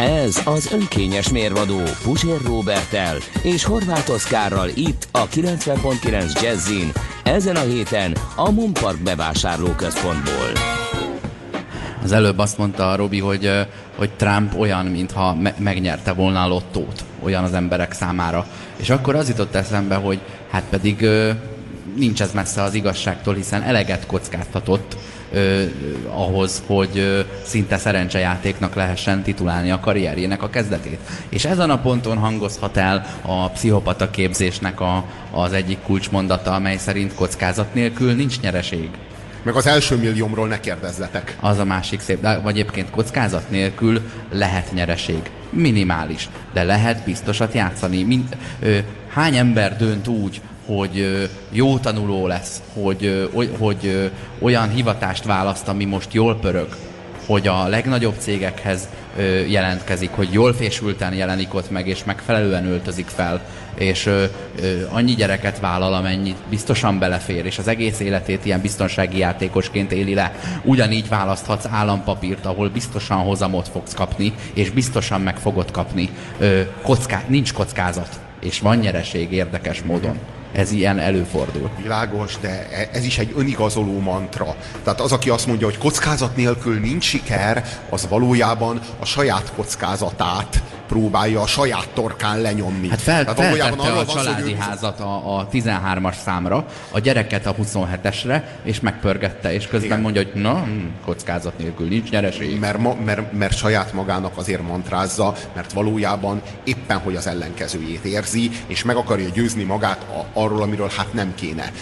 [0.00, 6.92] Ez az önkényes mérvadó Puzsér Robertel és Horváth Oszkárral itt a 90.9 Jazzin
[7.30, 10.52] ezen a héten a Mumpark bevásárlóközpontból.
[12.02, 13.50] Az előbb azt mondta Robi, hogy,
[13.96, 18.46] hogy Trump olyan, mintha me- megnyerte volna a lottót, olyan az emberek számára.
[18.76, 20.20] És akkor az jutott eszembe, hogy
[20.50, 21.08] hát pedig
[21.96, 24.96] nincs ez messze az igazságtól, hiszen eleget kockáztatott
[25.32, 25.62] ö,
[26.08, 30.98] ahhoz, hogy ö, szinte szerencsejátéknak lehessen titulálni a karrierjének a kezdetét.
[31.28, 37.14] És ezen a ponton hangozhat el a pszichopata képzésnek a, az egyik kulcsmondata, amely szerint
[37.14, 38.88] kockázat nélkül nincs nyereség.
[39.42, 41.36] Meg az első milliómról ne kérdezzetek.
[41.40, 42.20] Az a másik szép.
[42.20, 44.00] De, vagy egyébként kockázat nélkül
[44.32, 45.30] lehet nyereség.
[45.50, 46.28] Minimális.
[46.52, 48.02] De lehet biztosat játszani.
[48.02, 48.78] Mind, ö,
[49.08, 50.40] hány ember dönt úgy,
[50.76, 56.68] hogy jó tanuló lesz, hogy, hogy olyan hivatást választ, ami most jól pörög,
[57.26, 58.88] hogy a legnagyobb cégekhez
[59.48, 63.40] jelentkezik, hogy jól fésülten jelenik ott meg, és megfelelően öltözik fel,
[63.74, 64.10] és
[64.88, 70.34] annyi gyereket vállal, amennyit biztosan belefér, és az egész életét ilyen biztonsági játékosként éli le.
[70.64, 76.10] Ugyanígy választhatsz állampapírt, ahol biztosan hozamot fogsz kapni, és biztosan meg fogod kapni.
[76.82, 80.18] Kocká- nincs kockázat, és van nyereség érdekes módon
[80.52, 81.70] ez ilyen előfordul.
[81.82, 84.56] Világos, de e- ez is egy önigazoló mantra.
[84.84, 90.62] Tehát az, aki azt mondja, hogy kockázat nélkül nincs siker, az valójában a saját kockázatát
[90.90, 92.88] próbálja a saját torkán lenyomni.
[92.88, 98.80] Hát fel, feltette a családi házat a, a 13-as számra, a gyereket a 27-esre, és
[98.80, 100.00] megpörgette, és közben Igen.
[100.00, 102.58] mondja, hogy na, hm, kockázat nélkül nincs nyereség.
[102.58, 108.50] Mert, ma, mert, mert saját magának azért mantrázza, mert valójában éppen, hogy az ellenkezőjét érzi,
[108.66, 111.72] és meg akarja győzni magát a, arról, amiről hát nem kéne.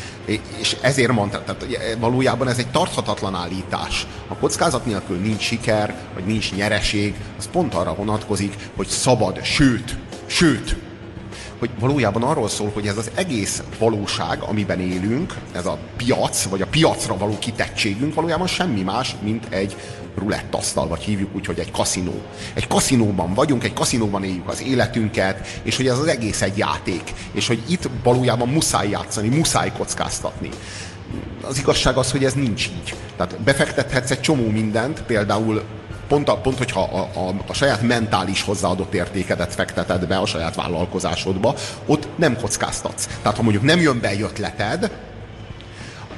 [0.59, 4.07] És ezért mondta, tehát valójában ez egy tarthatatlan állítás.
[4.29, 9.97] A kockázat nélkül nincs siker, vagy nincs nyereség, az pont arra vonatkozik, hogy szabad, sőt,
[10.26, 10.76] sőt,
[11.59, 16.62] hogy valójában arról szól, hogy ez az egész valóság, amiben élünk, ez a piac, vagy
[16.62, 19.76] a piacra való kitettségünk valójában semmi más, mint egy
[20.18, 22.22] rulettasztal, vagy hívjuk úgy, hogy egy kaszinó.
[22.54, 27.02] Egy kaszinóban vagyunk, egy kaszinóban éljük az életünket, és hogy ez az egész egy játék.
[27.32, 30.48] És hogy itt valójában muszáj játszani, muszáj kockáztatni.
[31.42, 32.94] Az igazság az, hogy ez nincs így.
[33.16, 35.62] Tehát befektethetsz egy csomó mindent, például
[36.09, 40.54] pont, a, pont hogyha a, a, a saját mentális hozzáadott értékedet fekteted be a saját
[40.54, 41.54] vállalkozásodba,
[41.86, 43.06] ott nem kockáztatsz.
[43.22, 44.90] Tehát ha mondjuk nem jön be egy ötleted,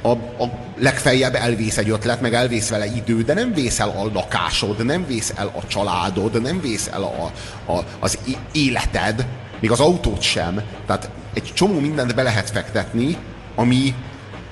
[0.01, 4.09] a, a legfeljebb elvész egy ötlet, meg elvész vele idő, de nem vész el a
[4.13, 7.31] lakásod, nem vész el a családod, nem vész el a,
[7.71, 8.17] a, az
[8.51, 9.25] életed,
[9.59, 10.61] még az autót sem.
[10.85, 13.17] Tehát egy csomó mindent be lehet fektetni,
[13.55, 13.95] ami,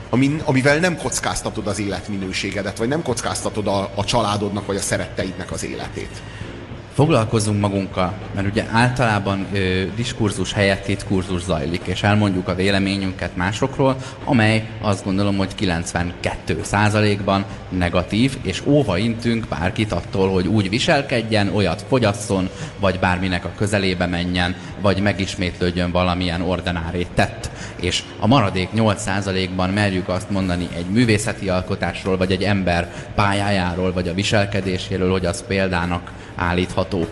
[0.10, 5.52] ami, amivel nem kockáztatod az életminőségedet, vagy nem kockáztatod a, a családodnak, vagy a szeretteidnek
[5.52, 6.22] az életét.
[6.94, 13.36] foglalkozunk magunkkal, mert ugye általában ö, diskurzus helyett itt kurzus zajlik, és elmondjuk a véleményünket
[13.36, 21.56] másokról, amely azt gondolom, hogy 92%-ban negatív, és óva intünk bárkit attól, hogy úgy viselkedjen,
[21.56, 22.50] olyat fogyasszon,
[22.80, 27.50] vagy bárminek a közelébe menjen, vagy megismétlődjön valamilyen ordenárét tett.
[27.82, 34.08] És a maradék 8%-ban merjük azt mondani egy művészeti alkotásról, vagy egy ember pályájáról, vagy
[34.08, 37.08] a viselkedéséről, hogy az példának állítható.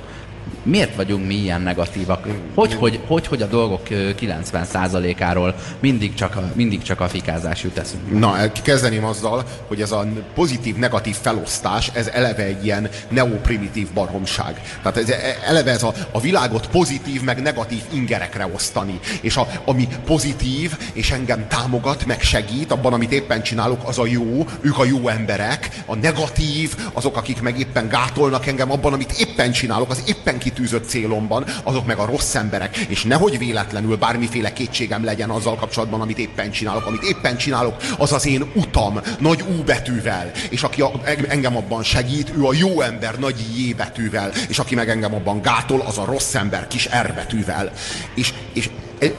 [0.68, 2.28] Miért vagyunk mi ilyen negatívak?
[2.56, 7.78] Hogy, hogy, hogy, hogy a dolgok 90%-áról mindig csak a, mindig csak a fikázás jut
[7.78, 8.20] eszünk?
[8.20, 14.62] Na, kezdeném azzal, hogy ez a pozitív-negatív felosztás, ez eleve egy ilyen neoprimitív baromság.
[14.82, 19.00] Tehát ez, e, eleve ez a, a világot pozitív, meg negatív ingerekre osztani.
[19.22, 24.06] És a, ami pozitív, és engem támogat, meg segít, abban, amit éppen csinálok, az a
[24.06, 25.70] jó, ők a jó emberek.
[25.86, 30.90] A negatív, azok, akik meg éppen gátolnak engem abban, amit éppen csinálok, az éppen kitűzött
[30.90, 36.18] célomban, azok meg a rossz emberek, és nehogy véletlenül bármiféle kétségem legyen azzal kapcsolatban, amit
[36.18, 36.86] éppen csinálok.
[36.86, 40.92] Amit éppen csinálok, az az én utam, nagy U betűvel, és aki a,
[41.28, 45.42] engem abban segít, ő a jó ember nagy J betűvel, és aki meg engem abban
[45.42, 47.72] gátol, az a rossz ember kis R betűvel.
[48.16, 48.70] És, és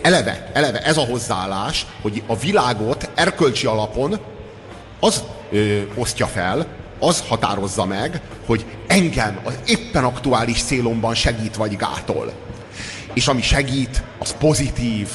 [0.02, 4.18] eleve, eleve ez a hozzáállás, hogy a világot erkölcsi alapon
[5.00, 5.22] az
[5.52, 6.66] ö, osztja fel,
[6.98, 12.32] az határozza meg, hogy engem az éppen aktuális célomban segít vagy gátol.
[13.14, 15.08] És ami segít, az pozitív,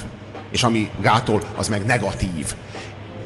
[0.52, 2.56] és ami gátol, az meg negatív.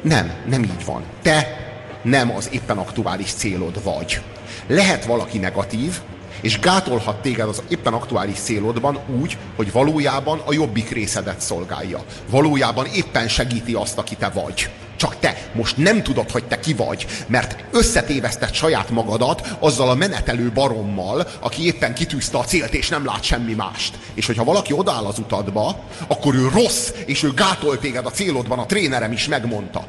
[0.02, 1.02] Nem, nem így van.
[1.22, 1.56] Te
[2.02, 4.20] nem az éppen aktuális célod vagy.
[4.66, 6.00] Lehet valaki negatív,
[6.40, 12.04] és gátolhat téged az éppen aktuális célodban úgy, hogy valójában a jobbik részedet szolgálja.
[12.30, 14.70] Valójában éppen segíti azt, aki te vagy.
[14.98, 19.94] Csak te most nem tudod, hogy te ki vagy, mert összetéveszted saját magadat azzal a
[19.94, 23.98] menetelő barommal, aki éppen kitűzte a célt, és nem lát semmi mást.
[24.14, 28.58] És hogyha valaki odáll az utadba, akkor ő rossz, és ő gátol téged a célodban,
[28.58, 29.86] a trénerem is megmondta.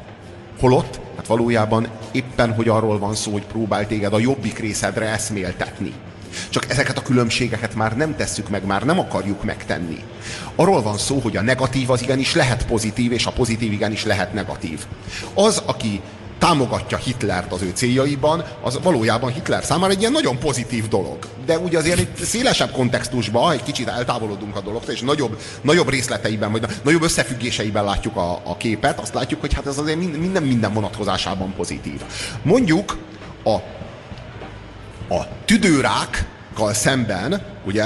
[0.60, 5.92] Holott, hát valójában éppen, hogy arról van szó, hogy próbál téged a jobbik részedre eszméltetni.
[6.48, 10.04] Csak ezeket a különbségeket már nem tesszük meg, már nem akarjuk megtenni.
[10.54, 14.32] Arról van szó, hogy a negatív az igenis lehet pozitív, és a pozitív igenis lehet
[14.32, 14.86] negatív.
[15.34, 16.00] Az, aki
[16.40, 21.18] támogatja Hitlert az ő céljaiban, az valójában Hitler számára egy ilyen nagyon pozitív dolog.
[21.46, 26.52] De ugye azért egy szélesebb kontextusban egy kicsit eltávolodunk a dologtól, és nagyobb, nagyobb részleteiben,
[26.52, 30.72] vagy nagyobb összefüggéseiben látjuk a, a képet, azt látjuk, hogy hát ez azért minden, minden
[30.72, 32.00] vonatkozásában pozitív.
[32.42, 32.98] Mondjuk
[33.44, 33.56] a
[35.10, 37.84] a tüdőrákkal szemben, ugye,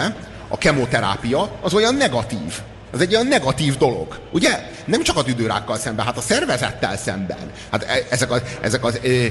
[0.49, 2.63] a kemoterápia az olyan negatív.
[2.95, 4.19] Az egy olyan negatív dolog.
[4.33, 4.71] Ugye?
[4.85, 7.51] Nem csak a tüdőrákkal szemben, hát a szervezettel szemben.
[7.71, 9.31] Hát e, ezek az, ezek az e, e,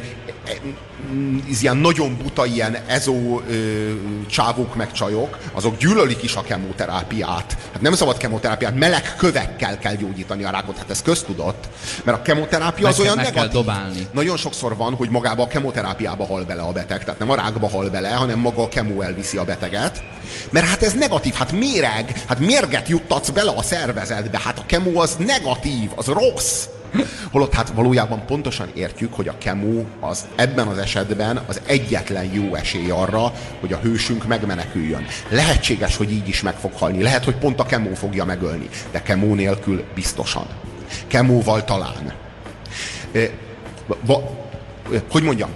[1.52, 3.54] ez ilyen nagyon buta ilyen ezó e,
[4.30, 7.58] csávók meg csajok, azok gyűlölik is a kemoterápiát.
[7.72, 10.78] Hát nem szabad kemoterápiát, meleg kövekkel kell gyógyítani a rákot.
[10.78, 11.64] Hát ez köztudott.
[12.04, 13.52] Mert a kemoterápia az olyan negatív.
[13.52, 14.08] Dobálni.
[14.12, 17.04] Nagyon sokszor van, hogy magába a kemoterápiába hal bele a beteg.
[17.04, 20.04] Tehát nem a rákba hal bele, hanem maga a kemó elviszi a beteget.
[20.50, 24.40] Mert hát ez negatív, hát méreg, hát mérget juttatsz bele a szervezetbe.
[24.44, 26.68] Hát a kemó az negatív, az rossz.
[27.32, 32.56] Holott hát valójában pontosan értjük, hogy a kemó az ebben az esetben az egyetlen jó
[32.56, 35.06] esély arra, hogy a hősünk megmeneküljön.
[35.30, 37.02] Lehetséges, hogy így is meg fog halni.
[37.02, 38.70] Lehet, hogy pont a kemó fogja megölni.
[38.92, 40.46] De kemó nélkül biztosan.
[41.08, 42.14] Kemóval talán.
[45.12, 45.50] Hogy mondjam,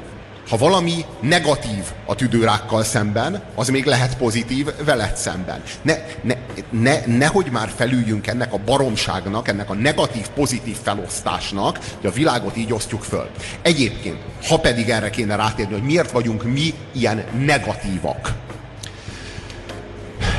[0.49, 5.63] ha valami negatív a tüdőrákkal szemben, az még lehet pozitív veled szemben.
[5.81, 6.35] Ne, ne,
[6.69, 12.73] ne, nehogy már felüljünk ennek a baromságnak, ennek a negatív-pozitív felosztásnak, hogy a világot így
[12.73, 13.29] osztjuk föl.
[13.61, 14.17] Egyébként,
[14.47, 18.33] ha pedig erre kéne rátérni, hogy miért vagyunk mi ilyen negatívak.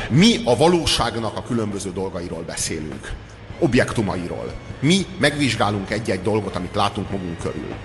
[0.09, 3.11] Mi a valóságnak a különböző dolgairól beszélünk.
[3.59, 4.53] Objektumairól.
[4.79, 7.75] Mi megvizsgálunk egy-egy dolgot, amit látunk magunk körül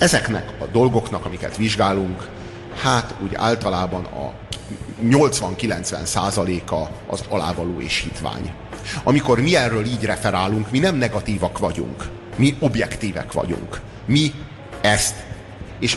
[0.00, 2.28] ezeknek a dolgoknak, amiket vizsgálunk,
[2.82, 4.32] hát úgy általában a
[5.04, 8.52] 80-90 százaléka az alávaló és hitvány.
[9.02, 13.80] Amikor mi erről így referálunk, mi nem negatívak vagyunk, mi objektívek vagyunk.
[14.06, 14.32] Mi
[14.80, 15.14] ezt,
[15.78, 15.96] és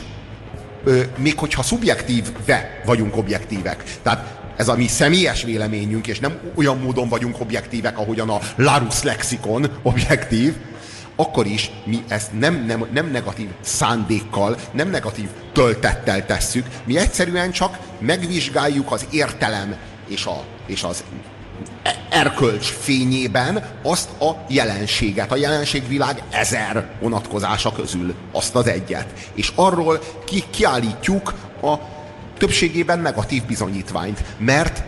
[0.83, 6.77] ö, még hogyha szubjektíve vagyunk objektívek, tehát ez a mi személyes véleményünk, és nem olyan
[6.77, 10.55] módon vagyunk objektívek, ahogyan a Larus lexikon objektív,
[11.23, 17.51] akkor is mi ezt nem, nem, nem negatív szándékkal, nem negatív töltettel tesszük, mi egyszerűen
[17.51, 19.75] csak megvizsgáljuk az értelem
[20.07, 21.03] és, a, és az
[22.09, 29.07] erkölcs fényében azt a jelenséget, a jelenségvilág ezer vonatkozása közül azt az egyet.
[29.33, 31.73] És arról ki, kiállítjuk a
[32.37, 34.83] többségében negatív bizonyítványt, mert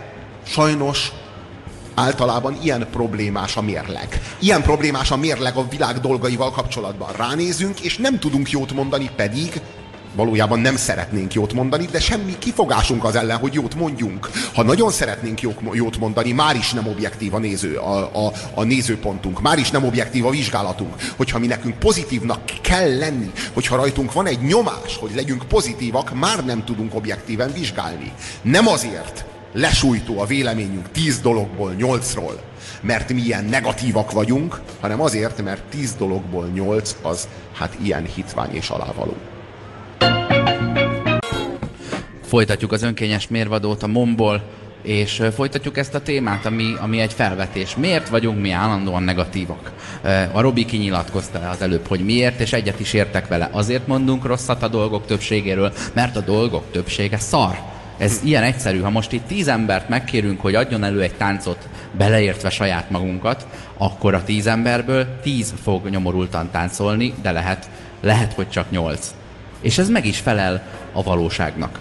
[0.46, 1.12] sajnos
[1.96, 4.20] általában ilyen problémás a mérleg.
[4.38, 7.12] Ilyen problémás a mérleg a világ dolgaival kapcsolatban.
[7.16, 9.60] Ránézünk, és nem tudunk jót mondani, pedig
[10.16, 14.30] valójában nem szeretnénk jót mondani, de semmi kifogásunk az ellen, hogy jót mondjunk.
[14.54, 15.40] Ha nagyon szeretnénk
[15.72, 19.84] jót mondani, már is nem objektív a, néző, a, a, a nézőpontunk, már is nem
[19.84, 20.94] objektív a vizsgálatunk.
[21.16, 26.44] Hogyha mi nekünk pozitívnak kell lenni, hogyha rajtunk van egy nyomás, hogy legyünk pozitívak, már
[26.44, 28.12] nem tudunk objektíven vizsgálni.
[28.42, 29.24] Nem azért
[29.56, 32.40] lesújtó a véleményünk tíz dologból nyolcról,
[32.80, 38.54] mert mi ilyen negatívak vagyunk, hanem azért, mert tíz dologból nyolc az hát ilyen hitvány
[38.54, 39.16] és alávaló.
[42.22, 44.42] Folytatjuk az önkényes mérvadót a momból,
[44.82, 47.76] és folytatjuk ezt a témát, ami, ami egy felvetés.
[47.76, 49.72] Miért vagyunk mi állandóan negatívak?
[50.32, 53.48] A Robi kinyilatkozta az előbb, hogy miért, és egyet is értek vele.
[53.52, 57.74] Azért mondunk rosszat a dolgok többségéről, mert a dolgok többsége szar.
[57.98, 58.80] Ez ilyen egyszerű.
[58.80, 64.14] Ha most itt tíz embert megkérünk, hogy adjon elő egy táncot, beleértve saját magunkat, akkor
[64.14, 67.70] a tíz emberből tíz fog nyomorultan táncolni, de lehet,
[68.00, 69.14] lehet hogy csak nyolc.
[69.60, 71.80] És ez meg is felel a valóságnak.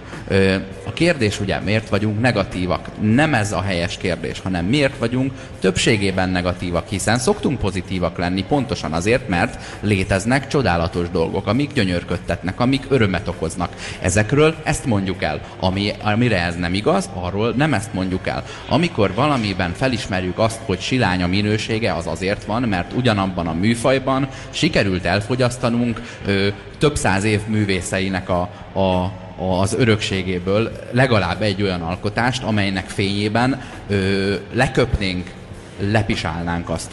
[0.86, 2.89] A kérdés ugye, miért vagyunk negatívak?
[3.01, 8.93] Nem ez a helyes kérdés, hanem miért vagyunk többségében negatívak, hiszen szoktunk pozitívak lenni pontosan
[8.93, 13.76] azért, mert léteznek csodálatos dolgok, amik gyönyörködtetnek, amik örömet okoznak.
[14.01, 15.41] Ezekről ezt mondjuk el.
[15.59, 18.43] Ami, amire ez nem igaz, arról nem ezt mondjuk el.
[18.69, 24.28] Amikor valamiben felismerjük azt, hogy silány a minősége, az azért van, mert ugyanabban a műfajban
[24.49, 26.47] sikerült elfogyasztanunk ö,
[26.78, 28.41] több száz év művészeinek a,
[28.80, 35.31] a az örökségéből legalább egy olyan alkotást, amelynek fényében ö, leköpnénk,
[35.79, 36.91] lepisálnánk azt,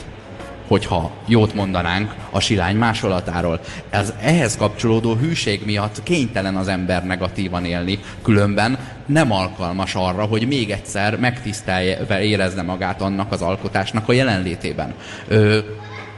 [0.68, 3.60] hogyha jót mondanánk a silány másolatáról.
[3.90, 10.46] Ez ehhez kapcsolódó hűség miatt kénytelen az ember negatívan élni, különben nem alkalmas arra, hogy
[10.46, 14.94] még egyszer megtisztelje, érezze magát annak az alkotásnak a jelenlétében.
[15.28, 15.58] Ö,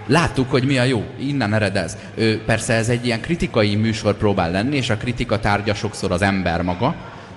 [0.07, 1.97] láttuk, hogy mi a jó, innen eredez.
[2.15, 6.23] Ő, persze ez egy ilyen kritikai műsor próbál lenni, és a kritika tárgya sokszor az
[6.23, 6.95] ember maga,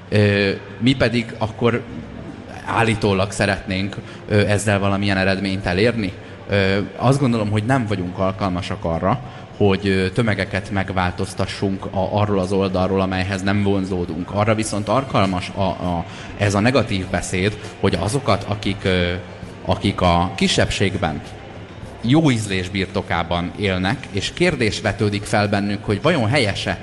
[0.10, 1.82] ö, mi pedig akkor
[2.66, 3.96] állítólag szeretnénk
[4.28, 6.12] ö, ezzel valamilyen eredményt elérni.
[6.50, 9.20] Ö, azt gondolom, hogy nem vagyunk alkalmasak arra,
[9.58, 14.32] hogy tömegeket megváltoztassunk a, arról az oldalról, amelyhez nem vonzódunk.
[14.32, 16.06] Arra viszont alkalmas a, a,
[16.38, 18.88] ez a negatív beszéd, hogy azokat, akik,
[19.66, 21.22] akik a kisebbségben
[22.02, 26.78] jó ízlés birtokában élnek, és kérdés vetődik fel bennük, hogy vajon helyese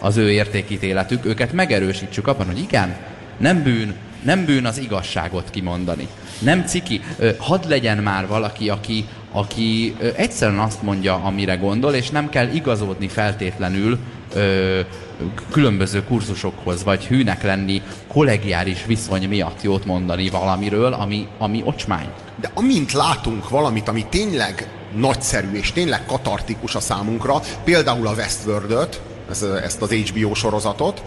[0.00, 2.96] az ő értékítéletük, őket megerősítsük abban, hogy igen,
[3.36, 6.08] nem bűn, nem bűn az igazságot kimondani.
[6.38, 7.00] Nem ciki.
[7.38, 13.08] Hadd legyen már valaki, aki, aki egyszerűen azt mondja, amire gondol, és nem kell igazodni
[13.08, 13.98] feltétlenül
[14.34, 14.80] ö,
[15.50, 22.08] különböző kurzusokhoz, vagy hűnek lenni kollegiális viszony miatt jót mondani valamiről, ami, ami ocsmány.
[22.40, 29.00] De amint látunk valamit, ami tényleg nagyszerű és tényleg katartikus a számunkra, például a Westworld-öt,
[29.62, 31.02] ezt az HBO sorozatot,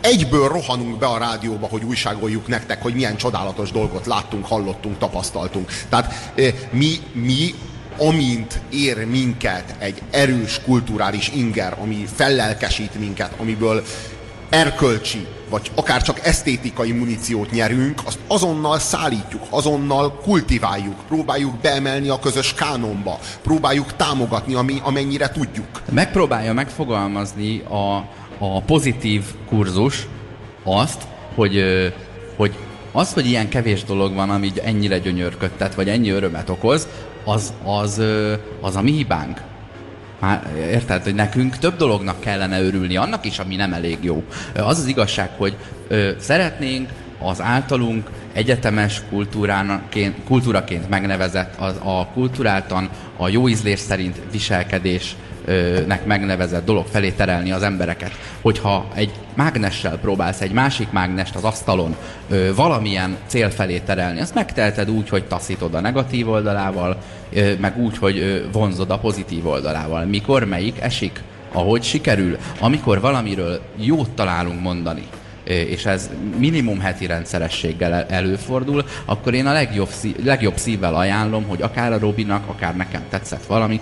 [0.00, 5.70] egyből rohanunk be a rádióba, hogy újságoljuk nektek, hogy milyen csodálatos dolgot láttunk, hallottunk, tapasztaltunk.
[5.88, 6.32] Tehát
[6.70, 7.54] mi, mi
[7.98, 13.82] amint ér minket egy erős kulturális inger, ami fellelkesít minket, amiből
[14.48, 22.18] erkölcsi, vagy akár csak esztétikai muníciót nyerünk, azt azonnal szállítjuk, azonnal kultiváljuk, próbáljuk beemelni a
[22.18, 25.82] közös kánonba, próbáljuk támogatni, ami, amennyire tudjuk.
[25.92, 27.96] Megpróbálja megfogalmazni a,
[28.38, 30.06] a pozitív kurzus
[30.64, 31.02] azt,
[31.34, 31.62] hogy,
[32.36, 32.54] hogy
[32.92, 36.88] az, hogy ilyen kevés dolog van, ami ennyire gyönyörködtet, vagy ennyi örömet okoz,
[37.26, 38.02] az, az,
[38.60, 39.40] az a mi hibánk.
[40.20, 44.24] Már érted, hogy nekünk több dolognak kellene örülni, annak is, ami nem elég jó.
[44.54, 45.56] Az az igazság, hogy
[46.18, 49.02] szeretnénk az általunk egyetemes
[50.26, 55.16] kultúraként megnevezett, az, a kultúráltan a jó ízlés szerint viselkedés
[55.86, 58.12] nek megnevezett dolog felé terelni az embereket.
[58.40, 61.96] Hogyha egy mágnessel próbálsz egy másik mágnest az asztalon
[62.30, 66.96] ö, valamilyen cél felé terelni, azt megtelted úgy, hogy taszítod a negatív oldalával,
[67.32, 70.04] ö, meg úgy, hogy ö, vonzod a pozitív oldalával.
[70.04, 71.22] Mikor melyik esik?
[71.52, 72.36] Ahogy sikerül.
[72.60, 75.02] Amikor valamiről jót találunk mondani,
[75.46, 81.62] és ez minimum heti rendszerességgel előfordul, akkor én a legjobb, szív, legjobb szívvel ajánlom, hogy
[81.62, 83.80] akár a Robinak, akár nekem tetszett valami,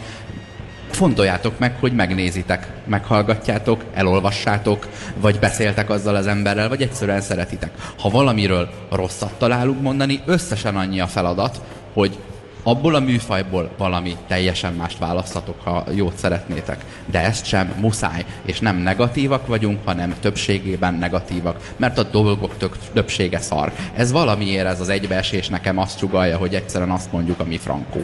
[0.95, 4.88] fontoljátok meg, hogy megnézitek, meghallgatjátok, elolvassátok,
[5.20, 7.70] vagy beszéltek azzal az emberrel, vagy egyszerűen szeretitek.
[7.99, 11.61] Ha valamiről rosszat találunk mondani, összesen annyi a feladat,
[11.92, 12.18] hogy
[12.62, 16.84] abból a műfajból valami teljesen mást választhatok, ha jót szeretnétek.
[17.07, 22.76] De ezt sem muszáj, és nem negatívak vagyunk, hanem többségében negatívak, mert a dolgok tök,
[22.92, 23.72] többsége szar.
[23.95, 28.01] Ez valamiért ez az egybeesés nekem azt sugalja, hogy egyszerűen azt mondjuk, ami frankó.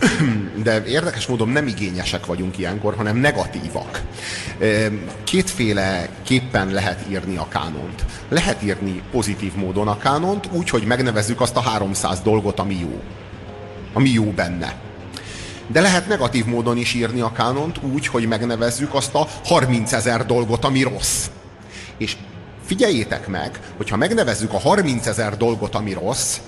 [0.62, 4.02] de érdekes módon nem igényesek vagyunk ilyenkor, hanem negatívak.
[5.24, 8.04] Kétféle képpen lehet írni a kánont.
[8.28, 13.00] Lehet írni pozitív módon a kánont, úgy, hogy megnevezzük azt a 300 dolgot, ami jó.
[13.92, 14.74] Ami jó benne.
[15.66, 20.26] De lehet negatív módon is írni a kánont úgy, hogy megnevezzük azt a 30 ezer
[20.26, 21.26] dolgot, ami rossz.
[21.96, 22.16] És
[22.64, 26.38] figyeljétek meg, hogyha megnevezzük a 30 ezer dolgot, ami rossz,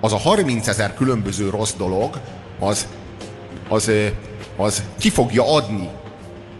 [0.00, 2.20] az a 30 ezer különböző rossz dolog,
[2.58, 2.86] az,
[3.68, 3.90] az,
[4.56, 5.88] az ki fogja adni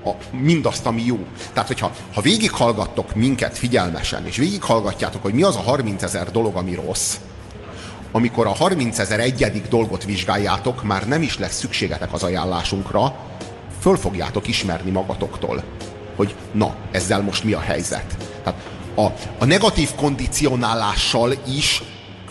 [0.05, 1.18] a, mindazt, ami jó.
[1.53, 6.57] Tehát, hogyha ha végighallgattok minket figyelmesen, és végighallgatjátok, hogy mi az a 30 ezer dolog,
[6.57, 7.16] ami rossz,
[8.12, 13.16] amikor a 30 ezer egyedik dolgot vizsgáljátok, már nem is lesz szükségetek az ajánlásunkra,
[13.80, 15.62] föl fogjátok ismerni magatoktól,
[16.16, 18.16] hogy na, ezzel most mi a helyzet.
[18.42, 18.61] Tehát
[18.95, 19.05] a,
[19.38, 21.82] a negatív kondicionálással is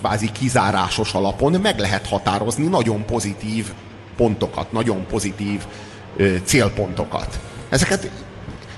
[0.04, 3.72] kvázi kizárásos alapon meg lehet határozni nagyon pozitív
[4.18, 5.66] pontokat, nagyon pozitív
[6.16, 7.39] ö, célpontokat.
[7.70, 8.12] Ezeket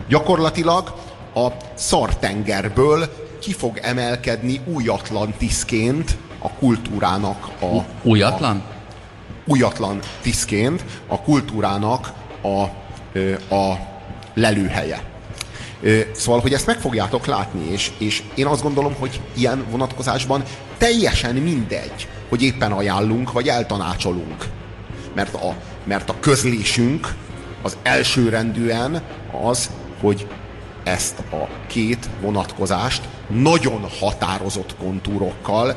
[0.07, 0.95] gyakorlatilag
[1.35, 3.09] a szartengerből
[3.39, 7.83] ki fog emelkedni új Atlantiszként a kultúrának a...
[8.03, 8.57] Újatlan?
[8.57, 8.63] A,
[9.45, 12.61] újatlan tiszként a kultúrának a,
[13.55, 13.79] a
[14.33, 15.14] lelőhelye.
[16.11, 20.43] Szóval, hogy ezt meg fogjátok látni, és, és én azt gondolom, hogy ilyen vonatkozásban
[20.77, 24.45] teljesen mindegy, hogy éppen ajánlunk, vagy eltanácsolunk.
[25.15, 27.13] Mert a, mert a közlésünk
[27.61, 29.01] az elsőrendűen
[29.43, 29.69] az,
[30.01, 30.27] hogy
[30.83, 35.75] ezt a két vonatkozást nagyon határozott kontúrokkal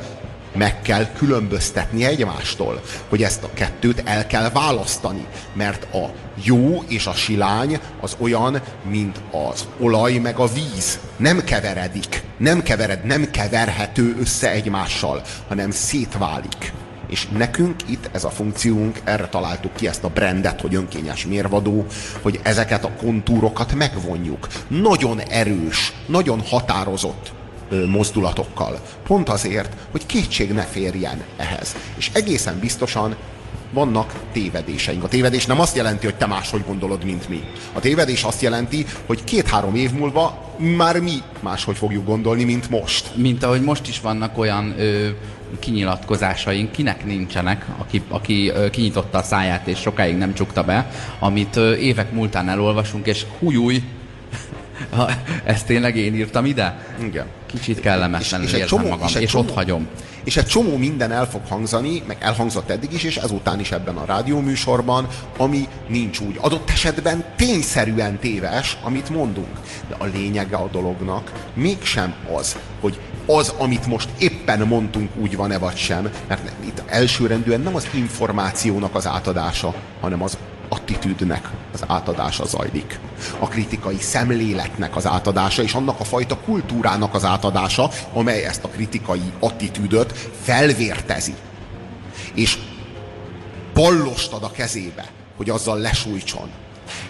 [0.53, 6.11] meg kell különböztetni egymástól, hogy ezt a kettőt el kell választani, mert a
[6.43, 9.19] jó és a silány az olyan, mint
[9.51, 10.99] az olaj meg a víz.
[11.17, 16.73] Nem keveredik, nem kevered, nem keverhető össze egymással, hanem szétválik.
[17.07, 21.85] És nekünk itt ez a funkciónk, erre találtuk ki ezt a brandet, hogy önkényes mérvadó,
[22.21, 24.47] hogy ezeket a kontúrokat megvonjuk.
[24.67, 27.31] Nagyon erős, nagyon határozott
[27.87, 28.79] mozdulatokkal.
[29.03, 31.75] Pont azért, hogy kétség ne férjen ehhez.
[31.97, 33.15] És egészen biztosan
[33.71, 35.03] vannak tévedéseink.
[35.03, 37.43] A tévedés nem azt jelenti, hogy te máshogy gondolod, mint mi.
[37.73, 43.15] A tévedés azt jelenti, hogy két-három év múlva már mi máshogy fogjuk gondolni, mint most.
[43.15, 45.07] Mint ahogy most is vannak olyan ö,
[45.59, 51.55] kinyilatkozásaink, kinek nincsenek, aki, aki ö, kinyitotta a száját és sokáig nem csukta be, amit
[51.55, 53.83] ö, évek múltán elolvasunk, és hújúj,
[55.43, 56.85] ezt tényleg én írtam ide?
[57.03, 57.25] Igen.
[57.51, 59.87] Kicsit kellemetlen és, és, csomó, magam, és, és csomó, ott hagyom.
[60.23, 63.97] És egy csomó minden el fog hangzani, meg elhangzott eddig is, és ezután is ebben
[63.97, 66.37] a rádióműsorban, ami nincs úgy.
[66.41, 69.59] Adott esetben tényszerűen téves, amit mondunk.
[69.87, 75.57] De a lényege a dolognak mégsem az, hogy az, amit most éppen mondtunk, úgy van-e
[75.57, 80.37] vagy sem, mert itt elsőrendűen nem az információnak az átadása, hanem az
[80.69, 82.99] attitűdnek az átadása zajlik.
[83.39, 88.67] A kritikai szemléletnek az átadása, és annak a fajta kultúrának az átadása, amely ezt a
[88.67, 91.33] kritikai attitűdöt felvértezi.
[92.33, 92.57] És
[93.73, 95.05] ballost ad a kezébe,
[95.37, 96.49] hogy azzal lesújtson.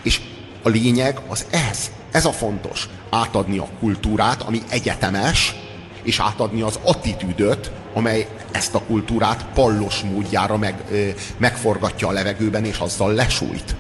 [0.02, 0.22] És
[0.64, 1.92] a lényeg az ez.
[2.12, 2.90] Ez a fontos.
[3.10, 5.56] Átadni a kultúrát, ami egyetemes,
[6.04, 12.66] és átadni az attitűdöt, amely ezt a kultúrát pallos módjára meg, ö, megforgatja a levegőben,
[12.66, 13.76] és azzal lesújt.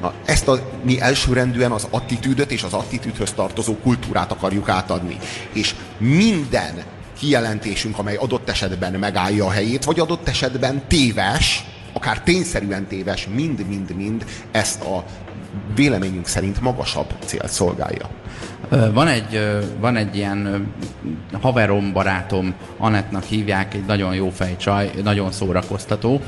[0.00, 5.16] Na, ezt a, mi elsőrendűen az attitűdöt és az attitűdhöz tartozó kultúrát akarjuk átadni.
[5.52, 6.84] És minden
[7.18, 14.24] kijelentésünk, amely adott esetben megállja a helyét, vagy adott esetben téves, akár tényszerűen téves, mind-mind-mind
[14.50, 15.04] ezt a
[15.74, 18.10] véleményünk szerint magasabb célt szolgálja.
[18.68, 19.40] Van egy,
[19.80, 20.66] van egy ilyen
[21.40, 26.20] haverom, barátom, Anettnak hívják, egy nagyon jó fejcsaj, nagyon szórakoztató,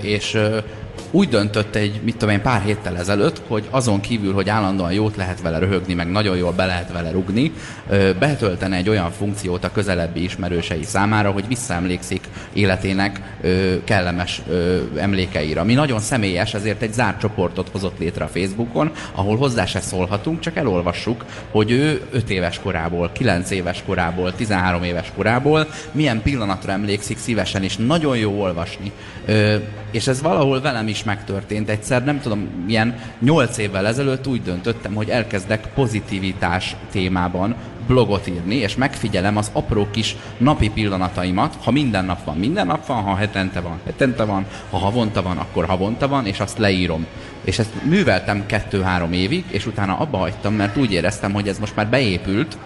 [0.00, 0.38] és
[1.10, 5.16] úgy döntött egy, mit tudom én, pár héttel ezelőtt, hogy azon kívül, hogy állandóan jót
[5.16, 7.52] lehet vele röhögni, meg nagyon jól be lehet vele rugni,
[8.18, 13.20] betöltene egy olyan funkciót a közelebbi ismerősei számára, hogy visszaemlékszik életének
[13.84, 14.42] kellemes
[14.96, 15.60] emlékeire.
[15.60, 20.40] Ami nagyon személyes, ezért egy zárt csoportot hozott létre a Facebookon, ahol hozzá se szólhatunk,
[20.40, 26.72] csak elolvassuk, hogy ő 5 éves korából, 9 éves korából, 13 éves korából milyen pillanatra
[26.72, 28.92] emlékszik szívesen, és nagyon jó olvasni
[29.92, 31.68] és ez valahol velem is megtörtént.
[31.68, 37.54] Egyszer, nem tudom, milyen nyolc évvel ezelőtt úgy döntöttem, hogy elkezdek pozitivitás témában
[37.86, 42.86] blogot írni, és megfigyelem az apró kis napi pillanataimat, ha minden nap van, minden nap
[42.86, 47.06] van, ha hetente van, hetente van, ha havonta van, akkor havonta van, és azt leírom.
[47.44, 51.76] És ezt műveltem kettő-három évig, és utána abba hagytam, mert úgy éreztem, hogy ez most
[51.76, 52.58] már beépült,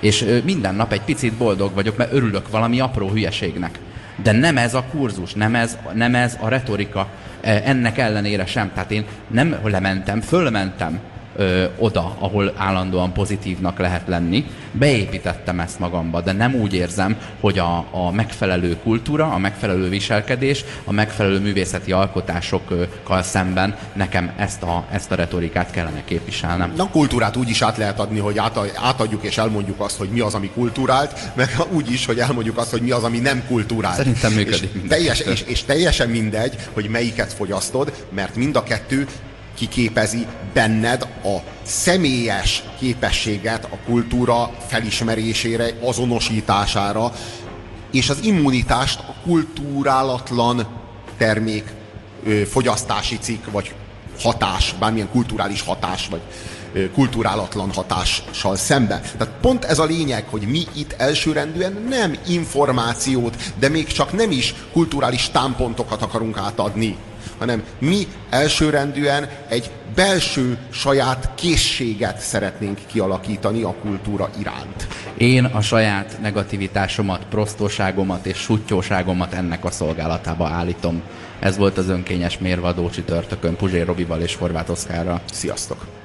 [0.00, 3.78] és minden nap egy picit boldog vagyok, mert örülök valami apró hülyeségnek.
[4.22, 7.08] De nem ez a kurzus, nem ez, nem ez a retorika,
[7.40, 8.70] ennek ellenére sem.
[8.74, 11.00] Tehát én nem lementem, fölmentem
[11.36, 14.46] ö, oda, ahol állandóan pozitívnak lehet lenni.
[14.72, 20.64] Beépítettem ezt magamba, de nem úgy érzem, hogy a, a megfelelő kultúra, a megfelelő viselkedés,
[20.84, 26.72] a megfelelő művészeti alkotásokkal szemben nekem ezt a, ezt a retorikát kellene képviselnem.
[26.76, 30.20] Na, kultúrát úgy is át lehet adni, hogy át, átadjuk és elmondjuk azt, hogy mi
[30.20, 33.96] az, ami kultúrált, meg úgy is, hogy elmondjuk azt, hogy mi az, ami nem kultúrált.
[33.96, 39.06] Szerintem működik és, teljes, és, és teljesen mindegy, hogy melyiket fogyasztod, mert mind a kettő
[39.68, 47.12] kiképezi benned a személyes képességet a kultúra felismerésére, azonosítására,
[47.90, 50.66] és az immunitást a kultúrálatlan
[51.16, 51.64] termék
[52.50, 53.74] fogyasztási cikk, vagy
[54.20, 56.20] hatás, bármilyen kulturális hatás, vagy
[56.94, 59.00] kulturálatlan hatással szemben.
[59.00, 64.30] Tehát pont ez a lényeg, hogy mi itt elsőrendűen nem információt, de még csak nem
[64.30, 66.96] is kulturális támpontokat akarunk átadni,
[67.42, 74.88] hanem mi elsőrendűen egy belső saját készséget szeretnénk kialakítani a kultúra iránt.
[75.16, 81.02] Én a saját negativitásomat, prostóságomat és sutyóságomat ennek a szolgálatába állítom.
[81.40, 85.20] Ez volt az önkényes mérvadó csütörtökön Puzsér Robival és Horváth Oszkárral.
[85.32, 86.01] Sziasztok!